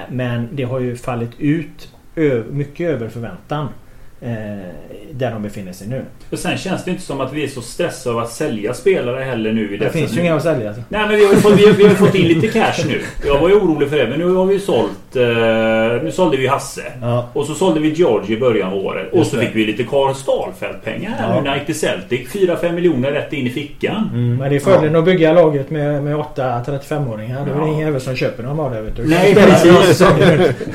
[0.10, 1.90] men det har ju fallit ut
[2.52, 3.68] mycket över förväntan.
[4.22, 4.32] Eh,
[5.12, 6.06] där de befinner sig nu.
[6.30, 9.24] Och sen känns det inte som att vi är så stressade av att sälja spelare
[9.24, 10.68] heller nu i Det finns ju inga att sälja.
[10.68, 10.84] Alltså.
[10.90, 13.02] Nej men vi har fått, vi har, vi har fått in lite cash nu.
[13.26, 14.92] Jag var ju orolig för det men nu har vi ju sålt...
[15.16, 16.82] Eh, nu sålde vi Hasse.
[17.02, 17.30] Ja.
[17.34, 19.14] Och så sålde vi George i början av året.
[19.14, 19.42] Och så det.
[19.46, 21.36] fick vi lite Karl Stahlfeldt-pengar här Ja.
[21.36, 22.30] nu när han gick till Celtic.
[22.34, 24.10] 4-5 miljoner rätt in i fickan.
[24.14, 24.38] Mm.
[24.38, 27.46] Men det är fördelen att bygga laget med, med 8 35-åringar.
[27.46, 27.68] Det är Ja.
[27.68, 29.08] ingen jävel som köper dem av det vet du.
[29.08, 30.00] Nej, precis.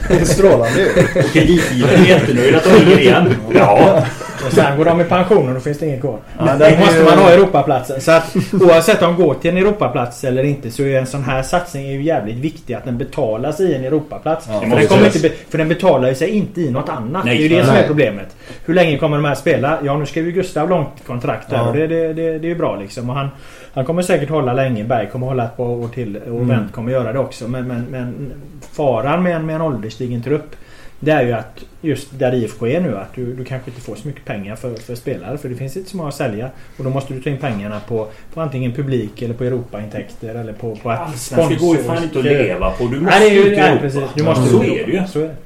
[0.08, 0.86] Det strålande.
[1.16, 3.34] Och kreditgivaren är jättenöjd att de ligger igen.
[3.54, 4.02] Ja.
[4.46, 6.18] Och sen går de i pension och då finns det inget kvar.
[6.38, 8.00] Ja, Då måste ju- man ha Europaplatsen.
[8.00, 11.24] Så att oavsett om de går till en Europaplats eller inte så är en sån
[11.24, 14.46] här satsning är ju jävligt viktig att den betalas i en Europaplats.
[14.50, 17.24] Ja, för, den kommer inte be, för den betalar ju sig inte i något annat.
[17.24, 18.36] Nej, det är ju det som är problemet.
[18.64, 19.78] Hur länge kommer de här spela?
[19.84, 21.68] Ja nu ska ju Gustav långt kontrakt där Ja.
[21.68, 23.10] och det, det, det, det är ju bra liksom.
[23.10, 23.28] Och han,
[23.74, 24.84] han kommer säkert hålla länge.
[24.84, 26.48] Berg kommer hålla ett par år till och Mm.
[26.48, 27.48] Wendt kommer göra det också.
[27.48, 28.32] Men, men, men
[28.72, 30.56] faran med en, med en ålderstigen trupp
[31.00, 33.94] det är ju att just där IFK är nu att du, du kanske inte får
[33.96, 36.50] så mycket pengar för, för spelare för det finns inte så många att sälja.
[36.78, 40.52] Och då måste du ta in pengarna på, på antingen publik eller på Europaintäkter eller
[40.52, 42.84] på, på att Allsvenskan går ju fan inte att leva på.
[42.84, 43.80] Du måste Nej, det är ut ju, i Europa.
[43.80, 44.02] precis.
[44.14, 45.02] Du måste så är det ju.
[45.08, 45.36] Så är det.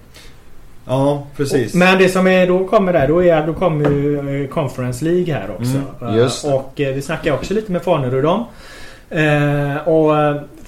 [0.87, 1.75] Ja, precis.
[1.75, 5.35] Men det som är, då kommer där, då, är, då kommer ju eh, Conference League
[5.35, 5.79] här också.
[6.01, 6.57] Mm, just Eh, det.
[6.57, 8.41] Och eh, vi snackar också lite med Fanerud om.
[9.85, 10.11] Och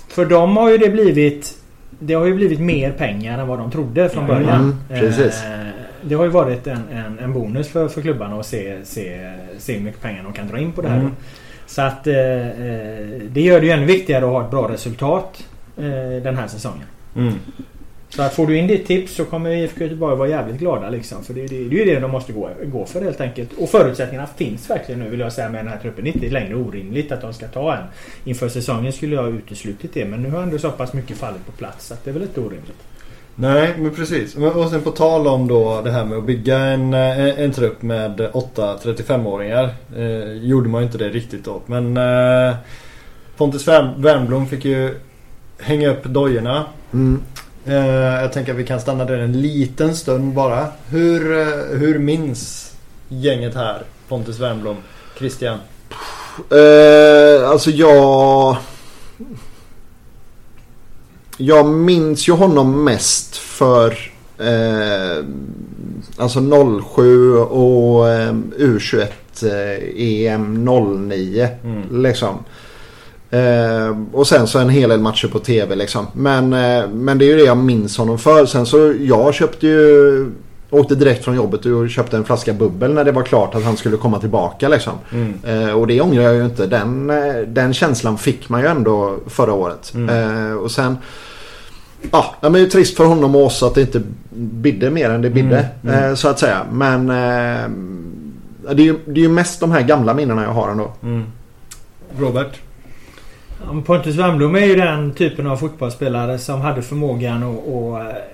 [0.08, 1.54] för dem har ju det blivit
[1.98, 4.80] Det har ju blivit mer pengar än vad de trodde från Mm, början.
[4.88, 5.44] precis.
[5.44, 5.66] Eh,
[6.02, 9.72] Det har ju varit en, en, en bonus för, för klubbarna att se, se, se
[9.72, 11.00] hur mycket pengar de kan dra in på det här.
[11.00, 11.12] Mm.
[11.66, 15.44] Så att eh, eh, det gör det ju ännu viktigare att ha ett bra resultat
[15.76, 16.86] eh, den här säsongen.
[17.16, 17.34] Mm.
[18.08, 21.24] Så att får du in ditt tips så kommer IFK Göteborg vara jävligt glada liksom.
[21.24, 23.50] För det, det, det är ju det de måste gå, gå för helt enkelt.
[23.58, 26.04] Och förutsättningarna finns verkligen nu vill jag säga med den här truppen.
[26.04, 27.82] Det är inte längre orimligt att de ska ta en.
[28.24, 30.04] Inför säsongen skulle jag ha uteslutit det.
[30.04, 31.86] Men nu har ändå så pass mycket fallit på plats.
[31.86, 32.82] Så att det är väl inte orimligt.
[33.34, 34.36] Nej, men precis.
[34.36, 37.28] Men- Och sen på tal om då det här med att bygga en, eh, en,
[37.36, 39.70] en trupp med 8 35-åringar.
[39.96, 41.60] Eh, gjorde man ju inte det riktigt då.
[41.66, 42.54] Men eh,
[43.36, 44.94] Pontus Wern- Wernbloom fick ju
[45.60, 46.64] hänga upp dojorna.
[46.92, 47.20] Mm.
[47.66, 47.74] Eh,
[48.22, 50.66] jag tänker att vi kan stanna där en liten stund bara.
[50.88, 52.72] Hur, eh, hur minns
[53.08, 54.76] gänget här Pontus Wernbloom?
[55.18, 55.58] Christian?
[56.50, 58.56] Eh, alltså jag...
[61.38, 63.90] Jag minns ju honom mest för
[64.38, 65.24] eh,
[66.16, 66.40] alltså
[66.96, 69.06] 07 och eh, U21
[69.42, 70.02] eh,
[70.32, 70.64] EM
[71.08, 72.02] 09 Mm.
[72.02, 72.44] liksom.
[73.30, 76.06] Eh, och sen så en hel del matcher på TV liksom.
[76.12, 78.46] Men, eh, men det är ju det jag minns honom för.
[78.46, 80.26] Sen så jag köpte ju
[80.70, 83.76] Åkte direkt från jobbet och köpte en flaska bubbel när det var klart att han
[83.76, 84.92] skulle komma tillbaka liksom.
[85.12, 85.34] Mm.
[85.44, 86.66] Eh, och det ångrar jag ju inte.
[86.66, 89.92] Den, eh, den känslan fick man ju ändå förra året.
[89.94, 90.50] Mm.
[90.50, 90.98] Eh, och sen...
[92.10, 94.02] Ja, men det är ju trist för honom och oss att det inte
[94.34, 95.68] bidde mer än det bidde.
[95.82, 96.10] Mm, mm.
[96.10, 96.66] Eh, så att säga.
[96.72, 97.06] Men...
[98.66, 100.92] Det, är ju, det är ju mest de här gamla minnena jag har ändå.
[101.02, 101.24] Mm.
[102.18, 102.60] Robert?
[103.84, 107.68] Pontus Wernbloom är ju den typen av fotbollsspelare som hade förmågan att,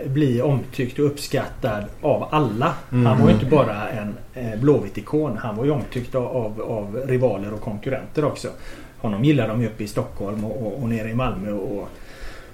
[0.02, 2.74] att bli omtyckt och uppskattad av alla.
[2.92, 3.06] Mm.
[3.06, 5.38] Han var ju inte bara en eh, Blåvitt-ikon.
[5.38, 8.48] Han var ju omtyckt av, av, rivaler och konkurrenter också.
[8.98, 11.88] Honom gillade de ju uppe i Stockholm och, och, och nere i Malmö och,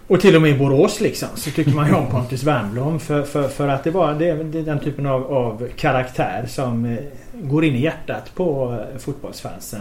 [0.07, 3.22] och till och med i Borås liksom så tycker man ju om Pontus Wernbloom för,
[3.22, 6.98] för, för att det var det, det den typen av, av karaktär som eh,
[7.33, 9.81] går in i hjärtat på eh, fotbollsfansen.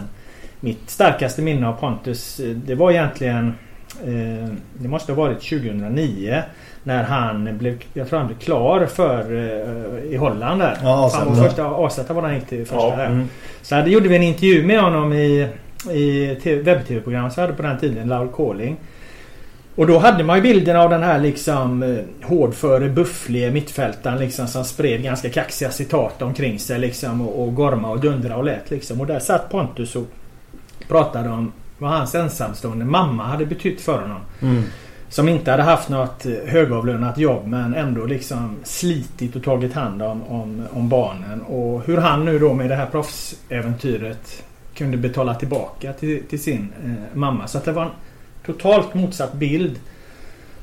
[0.60, 3.54] Mitt starkaste minne av Pontus eh, det var egentligen
[4.04, 6.42] eh, Det måste ha varit 2009
[6.82, 10.78] när han blev, jag tror han blev klar för eh, i Holland där.
[10.82, 13.06] Ja, han var första AZ var han gick till första Ja, där.
[13.06, 13.28] Mm.
[13.62, 15.48] Så hade, gjorde vi en intervju med honom i,
[15.92, 18.76] i TV webb-tv-program som vi hade på den tiden, Loud Calling.
[19.74, 24.64] Och då hade man ju bilden av den här liksom hårdföre, bufflige mittfältaren liksom som
[24.64, 29.00] spred ganska kaxiga citat omkring sig liksom och, och gorma och dundra och lät liksom.
[29.00, 30.06] Och där satt Pontus och
[30.88, 34.20] pratade om vad hans ensamstående mamma hade betytt för honom.
[34.40, 34.62] Mm.
[35.08, 40.02] Som inte hade haft något eh, högavlönat jobb men ändå liksom slitit och tagit hand
[40.02, 41.42] om, om, om barnen.
[41.42, 44.42] Och hur han nu då med det här proffsäventyret
[44.74, 47.46] kunde betala tillbaka till, till sin eh, mamma.
[47.46, 47.90] Så att det var en
[48.46, 49.80] totalt motsatt bild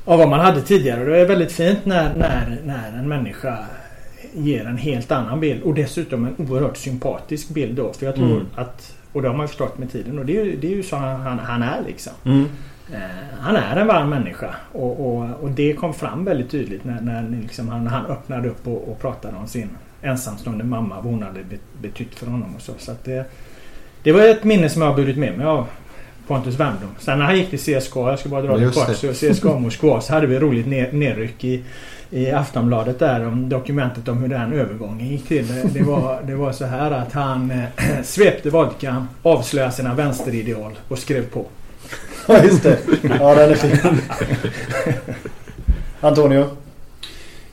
[0.04, 1.00] av vad man hade tidigare.
[1.00, 3.58] Och det är väldigt fint när, när, när en människa
[4.34, 7.92] ger en helt annan bild och dessutom en oerhört sympatisk bild då.
[7.92, 8.46] För jag tror Mm.
[8.54, 10.76] att, och det har man ju förstått med tiden, och det är ju, det är
[10.76, 12.12] ju så han, han, han är liksom.
[12.24, 12.48] Mm.
[12.92, 13.00] Eh,
[13.40, 17.28] han är en varm människa och, och, och det kom fram väldigt tydligt när, när
[17.42, 19.68] liksom han, han öppnade upp och, och pratade om sin
[20.02, 22.72] ensamstående mamma, vad hon hade be- betytt för honom och så.
[22.78, 23.24] så att det,
[24.02, 25.66] det var ett minne som jag har burit med mig av
[26.26, 26.90] Pontus Wernbloom.
[26.98, 30.00] Sen när han gick till CSKA, jag ska bara dra det kort, så CSKA Moskva
[30.00, 31.62] så hade vi roligt ner, nerryck i,
[32.10, 35.46] i Aftonbladet där om dokumentet om hur den övergången gick till.
[35.46, 37.64] Det, det, var, det var så här att han eh,
[38.04, 41.44] svepte vodkan, avslöjade sina vänsterideal och skrev på.
[42.26, 42.78] Ja, just det.
[43.02, 44.00] Ja, den är fin.
[46.00, 46.44] Antonio?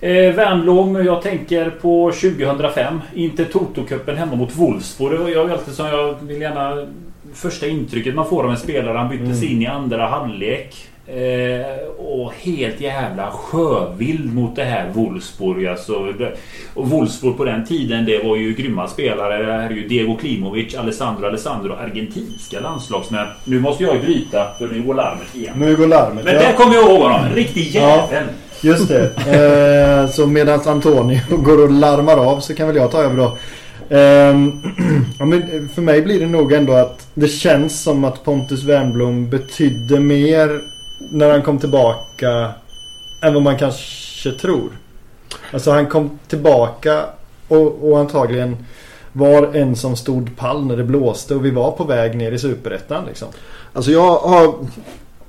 [0.04, 3.02] Eh, Wernbloom, jag tänker på 2005.
[3.14, 5.12] Inte Toto-cupen hemma mot Wolfsburg.
[5.12, 6.88] Det var jag alltid som jag vill gärna...
[7.34, 8.98] Första intrycket man får av en spelare.
[8.98, 9.52] Han byttes Mm.
[9.54, 10.76] in i andra halvlek.
[11.08, 15.67] Eh, och helt jävla sjövild mot det här Wolfsburg.
[15.67, 16.13] Alltså,
[16.74, 19.46] och Wolfsburg på den tiden det var ju grymma spelare.
[19.46, 23.28] Det här är ju Diego Klimovic, Alessandro Alessandro, argentinska landslagsmän.
[23.46, 25.54] Nu måste jag ju bryta för nu går larmet igen.
[25.58, 26.26] Nu går larmet.
[26.26, 26.41] Men ja.
[26.41, 27.26] där kommer jag ihåg honom.
[27.26, 27.82] En riktig Ja.
[28.12, 28.28] jävel.
[28.62, 29.04] Just det.
[30.06, 33.38] Eh, så medan Antonio går och larmar av så kan väl jag ta över då.
[33.89, 34.62] Ehm,
[35.19, 38.63] ja, men eh, för mig blir det nog ändå att det känns som att Pontus
[38.63, 40.62] Wernbloom betydde mer
[41.12, 42.52] när han kom tillbaka
[43.22, 44.69] än vad man kanske tror.
[45.52, 47.06] Alltså han kom tillbaka
[47.48, 48.58] och, och antagligen
[49.12, 52.39] var en som stod pall när det blåste och vi var på väg ner i
[52.39, 53.28] Superettan liksom.
[53.74, 54.56] Alltså jag har...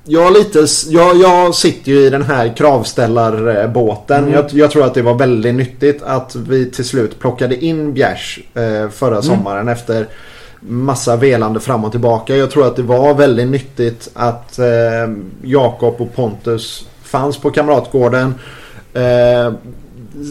[0.06, 4.18] Jag, lite, jag, jag sitter ju i den här kravställarbåten.
[4.18, 4.32] Mm.
[4.32, 8.40] Jag, jag tror att det var väldigt nyttigt att vi till slut plockade in Bjärs
[8.54, 10.06] eh, förra sommaren efter
[10.60, 12.36] massa velande fram och tillbaka.
[12.36, 14.66] Jag tror att det var väldigt nyttigt att eh,
[15.42, 18.34] Jakob och Pontus fanns på Kamratgården.
[18.94, 19.52] Eh,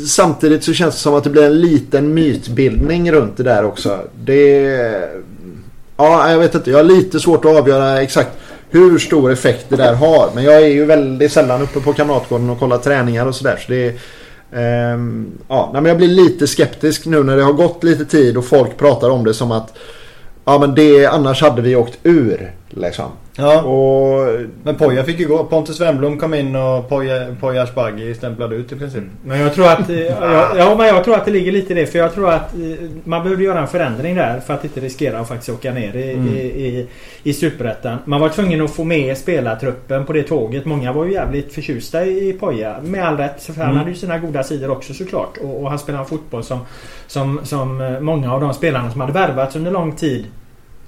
[0.07, 3.99] samtidigt så känns det som att det blir en liten mytbildning runt det där också.
[4.23, 4.62] Det...
[5.97, 6.71] Ja, jag vet inte.
[6.71, 8.38] Jag har lite svårt att avgöra exakt
[8.73, 10.29] hur stor effekt det där har.
[10.36, 13.57] Men jag är ju väldigt sällan uppe på Kamratgården och kollar träningar och sådär.
[13.65, 13.93] Så det är,
[14.93, 18.45] ehm, ja, men jag blir lite skeptisk nu när det har gått lite tid och
[18.45, 19.77] folk pratar om det som att
[20.45, 23.05] Ja men det, annars hade vi åkt ur liksom.
[23.38, 23.62] Ja.
[23.62, 25.43] Och Men Poja fick ju gå.
[25.43, 29.04] Pontus Wernbloom kom in och Poja, Poja Asbaghi stämplade ut i princip.
[29.26, 29.89] Men jag tror att...
[29.89, 31.86] eh, Ja, ja, men jag tror att det ligger lite i det.
[31.86, 32.60] För jag tror att eh,
[33.04, 36.13] man behövde göra en förändring där för att inte riskera att faktiskt åka ner i,
[36.13, 36.28] Mm.
[36.28, 36.88] i, i,
[37.24, 37.98] i Superettan.
[38.06, 40.65] Man var tvungen att få med spelartruppen på det tåget.
[40.65, 42.76] Många var ju jävligt förtjusta i Poja.
[42.84, 43.43] Med all rätt.
[43.43, 43.78] För han Mm.
[43.78, 45.38] hade ju sina goda sidor också såklart.
[45.38, 46.60] Och, och han spelade fotboll som,
[47.08, 50.26] som, som eh, många av de spelarna som hade värvats under lång tid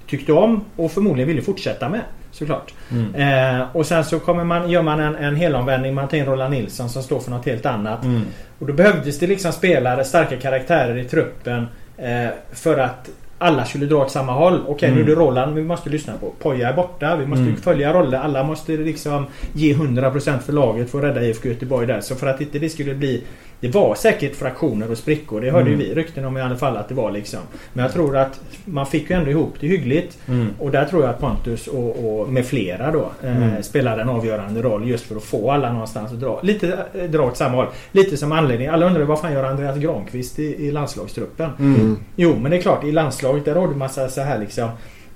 [0.06, 2.00] tyckte om och förmodligen ville fortsätta med.
[2.38, 2.74] Såklart.
[2.90, 3.14] Mm.
[3.60, 5.94] Eh, och sen så kommer man, gör man en, en helomvändning.
[5.94, 8.04] Man tar in Roland Nilsson som står för något helt annat.
[8.04, 8.22] Mm.
[8.58, 11.66] Och då behövdes det liksom spelare, starka karaktärer i truppen
[11.98, 14.60] eh, för att alla skulle dra åt samma håll.
[14.66, 16.32] Okej nu är det Roland vi måste lyssna på.
[16.42, 17.16] Poja är borta.
[17.16, 17.56] Vi måste Mm.
[17.56, 18.18] följa roller.
[18.18, 22.00] Alla måste liksom ge 100% för laget för att rädda IFK Göteborg där.
[22.00, 23.22] Så för att inte det skulle bli...
[23.60, 25.40] Det var säkert fraktioner och sprickor.
[25.40, 25.80] Det hörde Mm.
[25.80, 27.40] ju vi rykten om i alla fall att det var liksom.
[27.72, 30.18] Men jag tror att man fick ju ändå ihop det hyggligt.
[30.28, 30.48] Mm.
[30.58, 33.62] Och där tror jag att Pontus och, och med flera då eh, Mm.
[33.62, 36.40] spelade en avgörande roll just för att få alla någonstans att dra.
[36.42, 37.66] Lite eh, dra åt samma håll.
[37.92, 38.68] Lite som anledning.
[38.68, 41.50] Alla undrar vad fan gör Andreas Granqvist i, i landslagstruppen?
[41.58, 41.96] Mm.
[42.16, 44.68] Jo men det är klart i landslaget där har du massa så här liksom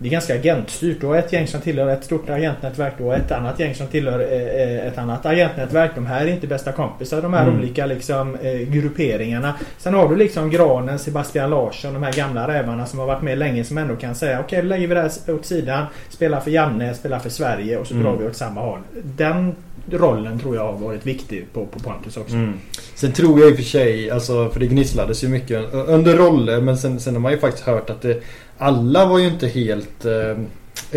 [0.02, 1.00] det är ganska agentstyrt.
[1.00, 2.92] Du har ett gäng som tillhör ett stort agentnätverk.
[2.98, 5.90] Du har ett annat gäng som tillhör eh, eh, ett annat agentnätverk.
[5.94, 7.58] De här är inte bästa kompisar de här Mm.
[7.58, 9.54] olika liksom, eh, grupperingarna.
[9.78, 13.38] Sen har du liksom Granen, Sebastian Larsson, de här gamla rävarna som har varit med
[13.38, 15.86] länge som ändå kan säga okej, då lägger vi det här åt sidan.
[16.08, 18.06] Spelar för Janne, spelar för Sverige och så Mm.
[18.06, 18.78] drar vi åt samma håll.
[19.02, 19.54] Den
[19.92, 22.34] rollen tror jag har varit viktig på, på Pontus också.
[22.34, 22.52] Mm.
[22.94, 26.60] Sen tror jag i och för sig, alltså, för det gnisslades ju mycket under roller
[26.60, 28.22] men sen, sen har man ju faktiskt hört att det,
[28.60, 30.36] alla var ju inte helt eh,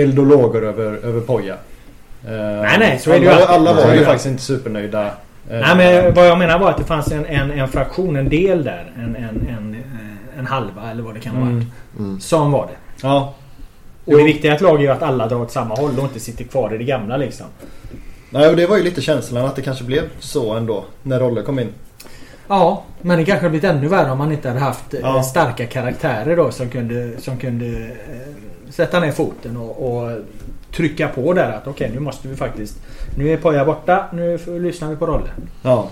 [0.04, 1.54] eld och lågor över, över Poja.
[2.26, 5.06] Eh, Nej, nej, så är det ju alla, var ju faktiskt inte supernöjda.
[5.06, 5.12] Eh,
[5.50, 8.64] Nej men vad jag menar var att det fanns en, en, en fraktion, en del
[8.64, 8.92] där.
[8.96, 11.56] En, en, en, eh, en halva eller vad det kan ha Mm.
[11.56, 11.68] varit.
[12.00, 12.20] Mm.
[12.20, 13.08] Som var det.
[13.08, 13.34] Ja.
[14.06, 16.04] Och det viktiga i ett lag är ju att alla drar åt samma håll och
[16.04, 17.46] inte sitter kvar i det gamla liksom.
[18.30, 21.42] Nej, och det var ju lite känslan att det kanske blev så ändå när roller
[21.42, 21.68] kom in.
[22.48, 25.24] Ja, men det kanske hade blivit ännu värre om man inte hade haft eh, Ja.
[25.24, 30.12] starka karaktärer då som kunde, som kunde eh, sätta ner foten och, och
[30.76, 32.78] trycka på där att okej nu måste vi faktiskt...
[33.18, 35.50] Nu är Poja borta, nu lyssnar vi på rollen.
[35.62, 35.90] Ja.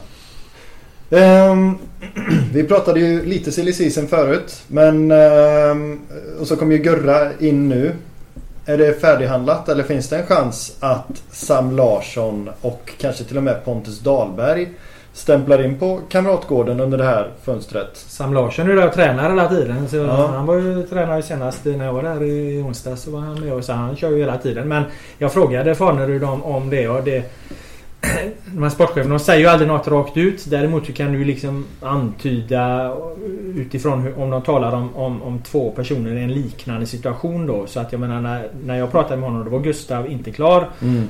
[1.11, 1.77] Ehm,
[2.53, 4.63] vi pratade ju lite silly season förut.
[4.67, 5.11] Men...
[5.11, 5.99] ehm,
[6.39, 7.95] och så kommer ju Gurra in nu.
[8.65, 13.43] Är det färdighandlat eller finns det en chans att Sam Larsson och kanske till och
[13.43, 14.69] med Pontus Dahlberg
[15.13, 17.89] stämplar in på Kamratgården under det här fönstret?
[17.93, 19.87] Sam Larsson är där och tränar hela tiden.
[19.87, 20.27] Så Ja.
[20.27, 22.95] Han var ju tränare senast när jag var där i onsdag.
[22.95, 24.67] Så var han med och så han kör ju hela tiden.
[24.67, 24.83] Men
[25.17, 27.23] jag frågade Farnerud om, om det och det...
[28.45, 30.45] De här sportcheferna de säger ju aldrig något rakt ut.
[30.49, 32.93] Däremot så kan du ju liksom antyda
[33.55, 37.67] utifrån hur, om de talar om, om, om två personer i en liknande situation då.
[37.67, 40.67] Så att jag menar när, när jag pratade med honom då var Gustav inte klar.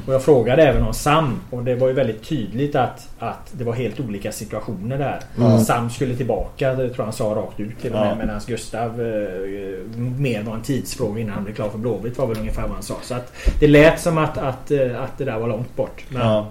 [0.08, 3.64] Och jag frågade även om Sam och det var ju väldigt tydligt att, att det
[3.64, 5.20] var helt olika situationer där.
[5.38, 5.60] Mm.
[5.60, 8.04] Sam skulle tillbaka, det tror jag han sa rakt ut till och Ja.
[8.06, 8.18] med.
[8.18, 12.38] Medan Gustav eh, mer var en tidsfråga innan han blev klar för Blåvitt var väl
[12.39, 12.95] ungefär vad han sa.
[13.02, 16.04] Så att det lät som att, att, eh, att det där var långt bort.
[16.10, 16.47] Men, Ja.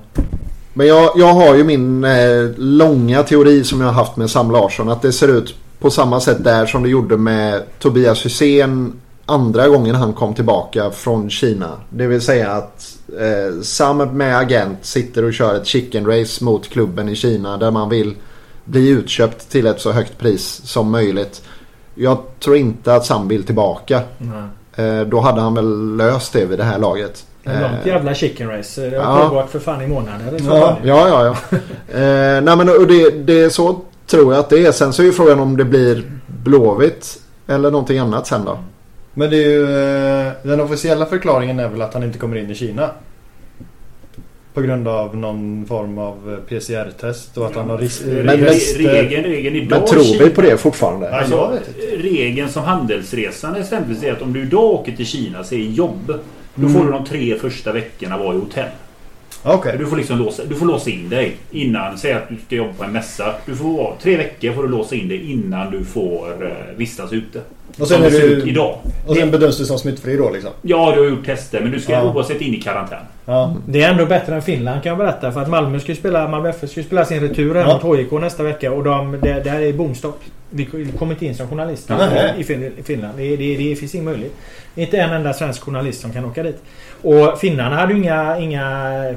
[0.81, 4.51] Men jag, jag har ju min eh, långa teori som jag har haft med Sam
[4.51, 4.89] Larsson.
[4.89, 8.93] Att det ser ut på samma sätt där som det gjorde med Tobias Hysén
[9.27, 11.71] andra gången han kom tillbaka från Kina.
[11.91, 16.69] Det vill säga att eh, Sam med agent sitter och kör ett chicken race mot
[16.69, 18.15] klubben i Kina där man vill
[18.65, 21.43] bli utköpt till ett så högt pris som möjligt.
[21.95, 24.03] Jag tror inte att Sam vill tillbaka.
[24.19, 24.87] nej.
[24.87, 27.27] Eh, då hade han väl löst det vid det här laget.
[27.45, 28.91] Ett långt Eh, jävla chicken race.
[28.91, 29.29] Det har Ja.
[29.29, 30.41] pågått för fan i månader.
[30.47, 30.77] Ja.
[30.85, 31.59] Ja, ja, ja.
[31.99, 34.73] eh, nej men och det, det är så tror jag att det är.
[34.73, 38.59] Sen så är ju frågan om det blir Blåvitt eller någonting annat sen då.
[39.15, 39.63] Men det är ju...
[40.27, 42.91] eh, Den officiella förklaringen är väl att han inte kommer in i Kina.
[44.55, 48.25] På grund av någon form av eh, PCR-test och att han har ris- Men- Re-
[48.25, 51.15] men- regeln, regeln idag Men tror vi Kina- på det fortfarande?
[51.19, 51.53] Alltså,
[51.97, 56.15] regeln som handelsresande exempelvis är att om du idag åker till Kina så är jobb.
[56.61, 56.73] Då Mm.
[56.73, 58.69] får du de tre första veckorna vara i hotell.
[59.43, 59.75] Okej.
[59.79, 61.99] Du får liksom låsa, du får låsa in dig innan.
[61.99, 63.35] Säg att du ska jobba på en mässa.
[63.47, 67.41] Du får tre veckor får du låsa in dig innan du får eh, vistas ute.
[67.79, 68.77] Och sen, det är ser ut du, idag.
[69.07, 70.51] och sen bedöms du som smittfri då liksom?
[70.63, 72.13] Ja, du har gjort tester men du ska Ja.
[72.15, 72.99] oavsett in i karantän.
[73.27, 73.57] Ja.
[73.69, 75.33] Det är ändå bättre än Finland kan jag berätta.
[75.33, 77.81] För att Malmö ska ju spela, Malmö FF ska spela sin retur här Ja.
[77.83, 78.73] mot HIK nästa vecka.
[78.73, 80.21] Och de, det, det här är bomstopp.
[80.51, 80.65] Vi
[80.99, 82.35] kommer inte in som journalister Nej.
[82.39, 83.19] i Fin- i Finland.
[83.19, 84.33] Det, det, det finns ingen möjlighet.
[84.75, 86.63] Inte en enda svensk journalist som kan åka dit.
[87.03, 88.65] Och finnarna hade ju inga, inga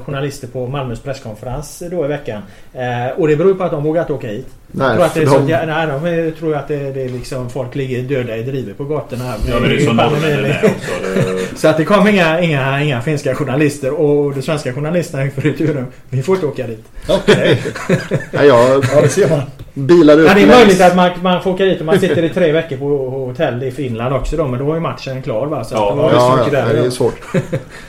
[0.06, 2.42] journalister på Malmös presskonferens då i veckan.
[2.72, 4.46] Eh, och det beror på att de vågar inte åka hit.
[4.76, 5.66] Nej, jag tror att det är för så, de- ja,
[6.02, 9.24] nej, de tror att det, det är liksom folk ligger döda i drivor på gatorna.
[9.24, 9.36] här.
[9.50, 11.56] Ja, men det är som norrmännen är också.
[11.56, 15.86] Så att det kom inga, inga, inga finska journalister och de svenska journalisterna inför returen.
[16.10, 16.84] Vi får inte åka dit.
[17.08, 17.62] Okej.
[18.32, 19.42] Ja, jag Ja, det ser man.
[19.74, 22.22] Bilade upp Ja, det är möjligt att man, man får åka dit och man sitter
[22.24, 22.86] i tre veckor på
[23.26, 24.46] hotell i Finland också då.
[24.46, 25.64] Men då var ju matchen klar va?
[25.64, 26.74] Så Ja, det var ju så Ja, ja, där.
[26.74, 27.14] det är svårt.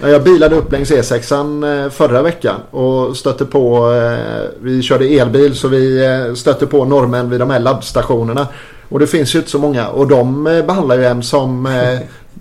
[0.02, 5.06] Ja, Jag bilade upp längs E6an eh, förra veckan och stötte på, eh, vi körde
[5.06, 8.48] elbil så vi eh, stötte på norrmän vid de här laddstationerna.
[8.90, 11.64] Och det finns ju inte så många och de eh, behandlar ju en som,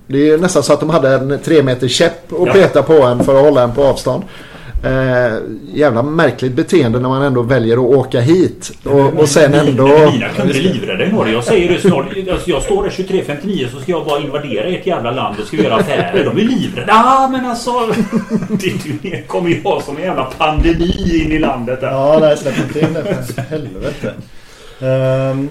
[0.06, 2.52] det är ju nästan så att de hade en tre meter käpp och Ja.
[2.52, 4.22] peta på en för att hålla en på avstånd.
[4.84, 5.38] Eh,
[5.74, 9.86] jävla märkligt beteende när man ändå väljer att åka hit och, och sen ändå...
[9.86, 11.32] Mina kunder är livrädda i Norge.
[11.32, 12.06] Jag säger det snart.
[12.32, 15.56] Alltså, jag står där 23.59 så ska jag bara invadera ert jävla land och ska
[15.56, 16.24] göra affärer.
[16.24, 16.86] De är livrädda.
[16.92, 17.70] Ja men alltså.
[19.02, 21.90] Det kommer ju ha som en jävla pandemi in i landet där.
[21.90, 23.02] Ja, nej släpp inte in det
[23.34, 24.12] för helvete.
[24.80, 25.50] Um,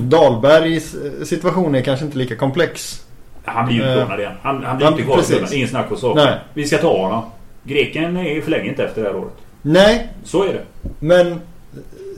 [0.00, 0.94] Dahlbergs
[1.24, 3.02] situation är kanske inte lika komplex.
[3.44, 4.32] Han blir utlånad igen.
[4.42, 5.54] Han, han blir Ja, inte kvar.
[5.54, 6.16] Ingen snack och.
[6.16, 6.38] Nej.
[6.54, 7.24] Vi ska ta honom.
[7.64, 9.32] Greken är förlänger inte efter det här året.
[9.62, 10.62] Nej, Så är det.
[10.98, 11.40] men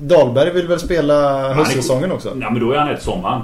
[0.00, 2.36] Dahlberg vill väl spela höstsäsongen också?
[2.40, 3.40] Ja men då är han ett sommaren.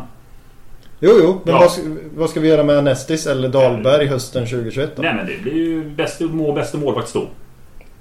[1.00, 1.40] Jo, jo.
[1.44, 1.60] Men Ja.
[1.60, 1.82] vad, ska-
[2.16, 5.02] vad ska vi göra med Anestis eller Dahlberg hösten 2021 då?
[5.02, 7.26] Nej men det blir ju bästa, må, bästa målvakt stå.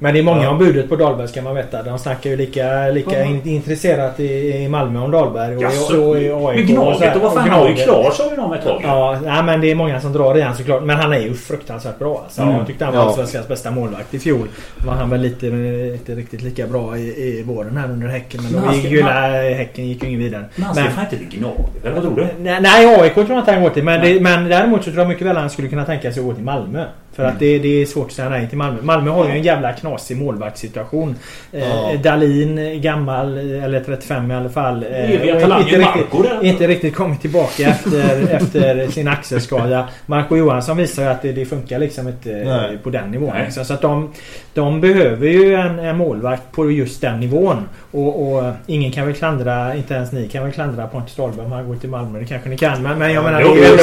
[0.03, 0.49] Men det är många Ja.
[0.49, 1.83] om budet på Dahlberg ska man veta.
[1.83, 6.09] De snackar ju lika, lika in, intresserat i, i Malmö om Dahlberg och, Jaså, och,
[6.09, 6.57] och i AIK.
[6.57, 6.65] Men.
[6.75, 8.81] Gnaget, och vad fan Och har ju klar sa ju de ett tag.
[8.83, 10.83] Ja, nej, men det är många som drar i han såklart.
[10.83, 12.21] Men han är ju fruktansvärt bra.
[12.23, 12.41] Alltså.
[12.41, 12.57] Ja.
[12.57, 13.07] Jag tyckte han var Ja.
[13.07, 14.47] Allsvenskans bästa målvakt i fjol.
[14.85, 18.41] Var han väl lite, inte riktigt lika bra i, i våren här under Häcken.
[18.43, 20.45] Men Men då han gick ska- ju, han- nej, Häcken gick ju ingen vidare.
[20.55, 22.27] Men han ska fan inte till Gnaget, eller vad tror du?
[22.39, 23.83] Nej, nej, AIK tror jag inte han går till.
[23.83, 26.25] Men, det, men däremot så tror jag mycket väl han skulle kunna tänka sig att
[26.25, 26.85] gå till Malmö.
[27.21, 27.33] För Mm.
[27.33, 28.81] att det, det är svårt att säga nej till Malmö.
[28.81, 31.15] Malmö har ju en jävla knasig målvaktssituation.
[31.51, 31.91] Ja.
[31.93, 34.85] Eh, Dalin, gammal, eller 35 i alla fall.
[34.91, 39.87] Eh, inte riktigt, inte riktigt kommit tillbaka efter, efter sin axelskada.
[40.05, 42.77] Marco Johansson visar ju att det, det funkar liksom inte eh, Nej.
[42.83, 43.33] på den nivån.
[43.43, 43.65] Liksom.
[43.65, 44.13] Så att de,
[44.53, 47.57] de behöver ju en, en målvakt på just den nivån.
[47.93, 51.51] Och, och ingen kan väl klandra, inte ens ni kan väl klandra Pontus Dahlberg om
[51.51, 52.19] han går till Malmö.
[52.19, 52.83] Det kanske ni kan.
[52.83, 53.41] Men, men jag menar...
[53.41, 53.77] Jo, det, är ju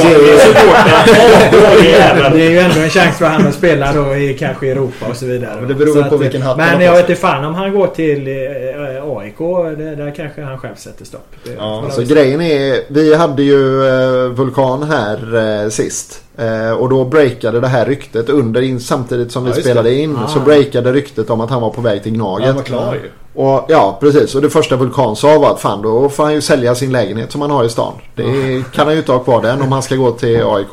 [1.92, 4.66] det ändå, det är ju ändå en chans för han att spela då i kanske
[4.66, 5.56] i Europa och så vidare.
[5.60, 7.86] men det beror på att, vilken hatt Men jag vet inte fan om han går
[7.86, 9.38] till eh, AIK.
[9.78, 11.26] Det, där kanske han själv sätter stopp.
[11.44, 16.22] Det- Ja, Alltså grejen är, vi hade ju eh, Vulkan här eh, sist.
[16.38, 19.88] Eh, och då breakade det här ryktet under in, samtidigt som Ja, vi just spelade
[19.90, 19.94] det.
[19.94, 20.16] in.
[20.16, 20.28] Ah.
[20.28, 22.46] Så breakade ryktet om att han var på väg till Gnaget.
[22.46, 23.10] Han var klar ju.
[23.38, 24.34] Och ja, precis.
[24.34, 27.32] Och det första Vulkan sa var att fan då får han ju sälja sin lägenhet
[27.32, 27.92] som han har i stan.
[28.14, 28.24] Det
[28.72, 30.72] kan han ju inte ha kvar den om han ska gå till AIK.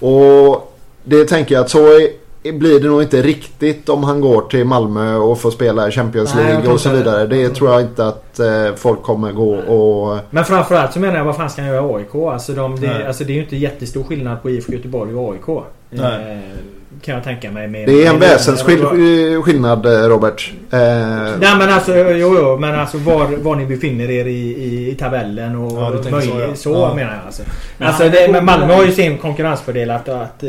[0.00, 4.40] Och det tänker jag att så är, blir det nog inte riktigt om han går
[4.42, 6.96] till Malmö och får spela i Champions Nej, League tror och så det.
[6.96, 7.26] vidare.
[7.26, 10.18] Det tror jag inte att eh, folk kommer gå och...
[10.30, 12.14] Men framförallt så menar jag vad fan ska han göra i AIK?
[12.14, 12.88] Alltså, de, Nej.
[12.88, 15.64] det, alltså det är ju inte jättestor skillnad på IFK Göteborg och AIK.
[15.90, 16.32] Nej.
[16.32, 17.68] Eh, kan jag tänka mig.
[17.68, 20.52] Med, Det är en med- väsensskill- skillnad eh, Robert.
[20.70, 24.90] Eh, Nej men alltså, jo, jo, men alltså var, var ni befinner er i, i,
[24.90, 26.54] i tabellen och Ja, tänker så, ja.
[26.54, 26.94] så Ja.
[26.94, 27.42] menar jag alltså.
[27.78, 30.48] Alltså det, men Malmö har ju sin konkurrensfördel att, att, eh,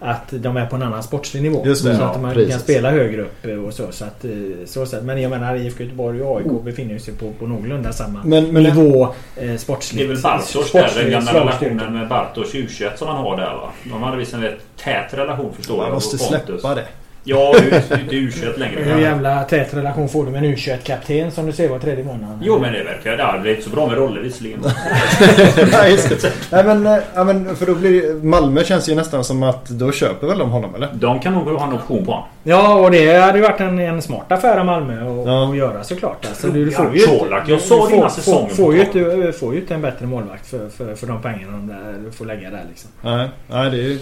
[0.00, 1.62] att de är på en annan sportslig nivå.
[1.66, 2.50] Just det, så ja, att man precis.
[2.50, 3.92] kan spela högre upp och så.
[3.92, 4.30] så, att, eh,
[4.66, 5.04] så sätt.
[5.04, 8.62] Men jag menar IFK Göteborg och AIK befinner sig på, på någorlunda samma Men, men
[8.62, 9.98] nivå eh, sportsligt.
[9.98, 13.54] Det är väl Bartosz där, den gamla relationen med Bartosz U21 som han har där
[13.54, 13.72] va?
[13.84, 15.84] De hade visst en rätt tät relation förstår jag.
[15.84, 16.86] man måste släppa det.
[17.30, 18.80] Ja, det är inte U21 längre.
[18.82, 22.38] Hur jävla tät relation får du med en U21-kapten som du ser var tredje månad?
[22.42, 23.18] Jo men det verkar...
[23.18, 24.60] Ja, det är inte så bra med roller visserligen.
[25.72, 26.32] Nej, just det.
[26.52, 29.92] Nej, men, eh, ja, men för då blir Malmö känns ju nästan som att då
[29.92, 30.88] köper väl de honom eller?
[30.92, 32.28] De kan nog ha en option på honom.
[32.42, 35.50] Ja, och det hade ju varit en, en smart affär av Malmö att Ja.
[35.50, 36.26] att göra såklart.
[36.28, 37.48] Alltså, du, du får ju Colak.
[37.48, 39.12] Jag sa du det får, innan säsongen Får, får, på ju tal.
[39.20, 42.12] inte, får ju inte en bättre målvakt för, för, för de pengarna de där, du
[42.12, 42.90] får lägga där liksom.
[43.02, 43.98] Nej, nej det är ju...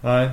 [0.00, 0.28] Nej.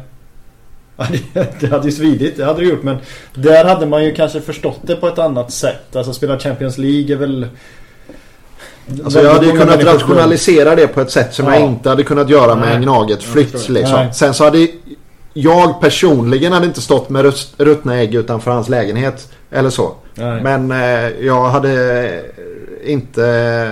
[1.59, 2.97] Det- hade ju svidit, det hade det gjort men
[3.33, 5.95] där hade man ju kanske förstått det på ett annat sätt.
[5.95, 7.47] Alltså spela Champions League är väl...
[9.03, 11.53] Alltså jag hade ju kunnat rationalisera det på ett sätt som Ja.
[11.55, 12.67] jag inte hade kunnat göra med Nej.
[12.67, 13.51] en Jag Gnaget-flytt.
[13.51, 13.73] förstår.
[13.73, 13.95] Liksom.
[13.95, 14.13] Nej.
[14.13, 14.67] Sen så hade
[15.33, 19.31] jag personligen hade inte stått med rust- ruttna ägg utanför hans lägenhet.
[19.51, 19.93] Eller så.
[20.15, 20.41] Nej.
[20.41, 22.21] Men eh, jag hade
[22.85, 23.71] inte...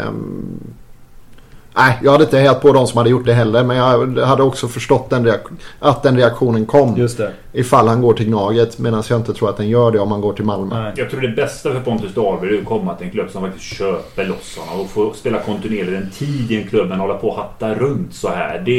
[1.76, 3.63] Nej, jag hade inte hejat på de som hade gjort det heller.
[3.63, 5.34] Men jag hade också förstått den
[5.80, 6.97] att den reaktionen kom.
[6.97, 7.32] Just det.
[7.54, 8.78] Ifall han går till Gnaget.
[8.80, 10.82] Medan jag inte tror att den gör det om han går till Malmö.
[10.84, 10.93] Nej.
[10.95, 13.66] Jag tror det bästa för Pontus Dahlberg är att komma till en klubb som faktiskt
[13.78, 17.28] köper loss honom och få spela kontinuerligt en tid i en klubb men hålla på
[17.30, 18.62] och hatta runt så här.
[18.66, 18.72] Det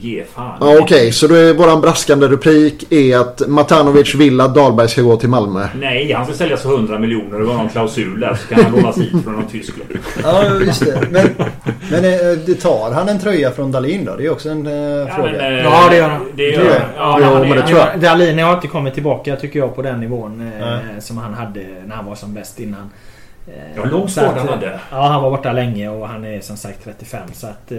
[0.00, 0.56] ger fan.
[0.60, 5.02] Ja, Okej, så då är våran braskande replik är att Matanovic vill att Dahlberg ska
[5.02, 5.66] gå till Malmö.
[5.80, 7.38] Nej, han ska säljas för 100 miljoner.
[7.38, 8.34] Det var någon klausul där.
[8.34, 9.98] Så kan han lånas hit från någon tysk klubb.
[10.22, 11.08] Ja, just det.
[11.10, 11.28] Men,
[11.90, 14.16] men eh, det tar han en tröja från Dalin då?
[14.16, 15.32] Det är också en eh, Ja, fråga.
[15.32, 16.20] men, eh, Ja, det gör han.
[16.36, 17.12] Det gör Det gör han.
[17.12, 17.22] han.
[17.22, 18.00] Ja, han men det tror jag.
[18.08, 20.78] Dahlin har inte kommit tillbaka tycker jag på den nivån eh, Nej.
[21.00, 22.90] som han hade när han var som bäst innan.
[23.46, 24.80] Eh, Ja, lång så att, skada han eh, hade.
[24.90, 27.72] Ja, han var borta länge och han är som sagt 35 så att...
[27.72, 27.78] Eh,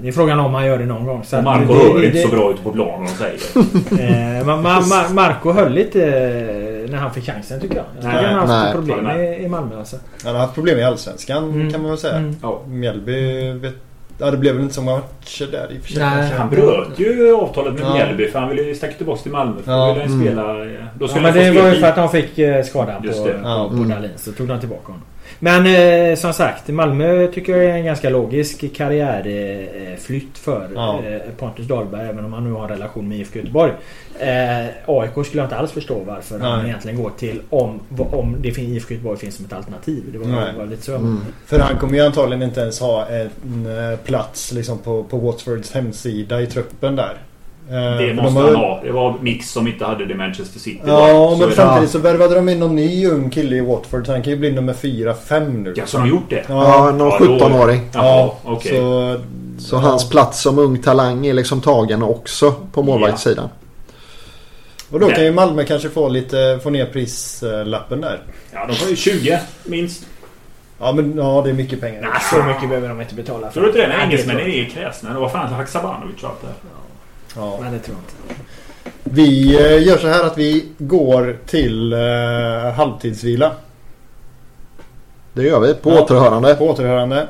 [0.00, 1.24] det är frågan om han gör det någon gång.
[1.24, 3.40] Så Och Marco det- hör det- inte så bra ut på plan de säger.
[4.40, 7.84] Eh, Ma- Ma- Ma- Marco höll lite eh, när han fick chansen tycker jag.
[7.94, 8.24] Jag tycker Nej.
[8.24, 8.56] han har Nej.
[8.58, 9.96] haft problem i, i Malmö alltså.
[10.24, 11.72] Han har haft problem i Allsvenskan Mm.
[11.72, 12.16] kan man väl säga.
[12.16, 12.36] Mm.
[12.42, 12.60] Ja.
[12.66, 13.74] Mjällby vet...
[14.18, 16.02] Ja, det blev väl inte så många matcher där i och för sig.
[16.02, 16.30] Nej.
[16.38, 17.94] Han bröt ju avtalet med Ja.
[17.94, 19.62] Mjällby för han ville ju sticka tillbaka till Malmö.
[19.64, 19.92] För Ja.
[19.92, 20.26] ville han Mm.
[20.26, 20.42] spela...
[20.54, 23.08] Då Ja, skulle men han det var ju för att han fick eh, skadan på,
[23.08, 23.66] på, Ja.
[23.68, 23.88] på Mm.
[23.88, 24.10] Dahlin.
[24.16, 25.02] Så tog de tillbaka honom.
[25.38, 31.00] Men eh, som sagt, Malmö tycker jag är en ganska logisk karriärflytt för Ja.
[31.06, 32.08] eh, Pontus Dahlberg.
[32.08, 33.72] Även om han nu har en relation med IFK Göteborg.
[34.18, 36.68] Eh, AIK skulle jag inte alls förstå varför han Nej.
[36.68, 40.02] egentligen går till om, om det fin- IFK Göteborg finns som ett alternativ.
[40.12, 40.52] Det var, Nej.
[40.58, 40.94] var lite så.
[40.94, 41.20] Mm.
[41.46, 45.72] För han kommer ju antagligen inte ens ha en eh, plats liksom på, på Watfords
[45.72, 47.16] hemsida i truppen där.
[47.68, 48.80] Det för måste de har- han ha.
[48.82, 50.80] Det var Mix som inte hade det Manchester City.
[50.86, 51.30] Ja.
[51.32, 51.54] Så men det.
[51.54, 54.38] samtidigt så värvade de in någon ny ung kille i Watford så han kan ju
[54.38, 55.72] bli nummer 4-5 nu.
[55.76, 56.44] Ja, så de har gjort det?
[56.48, 57.80] Ja, någon Ja, då- 17-åring.
[57.92, 58.72] Jaha, okej.
[58.78, 59.20] Så,
[59.58, 63.48] Så hans plats som ung talang är liksom tagen också på målvaktssidan.
[64.90, 68.20] och då kan ju Malmö kanske få lite, få ner prislappen där.
[68.52, 70.06] Ja, de får ju 20 minst.
[70.80, 72.00] Ja men ja, det är mycket pengar.
[72.02, 73.52] Nej, så mycket behöver de inte betala för.
[73.52, 74.02] Tror du inte det?
[74.02, 75.12] Engelsmännen är kräsna.
[75.12, 76.48] Det var fan Haksabanovic och allt det.
[77.36, 77.58] Ja.
[77.60, 78.42] Nej, det tror jag inte.
[79.02, 83.56] Vi eh, gör så här att vi går till eh, halvtidsvila.
[85.32, 85.74] Det gör vi.
[85.74, 86.02] På Ja.
[86.02, 86.54] återhörande.
[86.54, 87.28] På återhörande.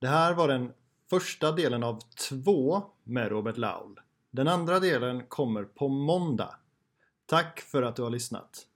[0.00, 0.72] Det här var den
[1.10, 4.00] första delen av två med Robert Laul.
[4.30, 6.54] Den andra delen kommer på måndag.
[7.26, 8.66] Tack för att du har lyssnat.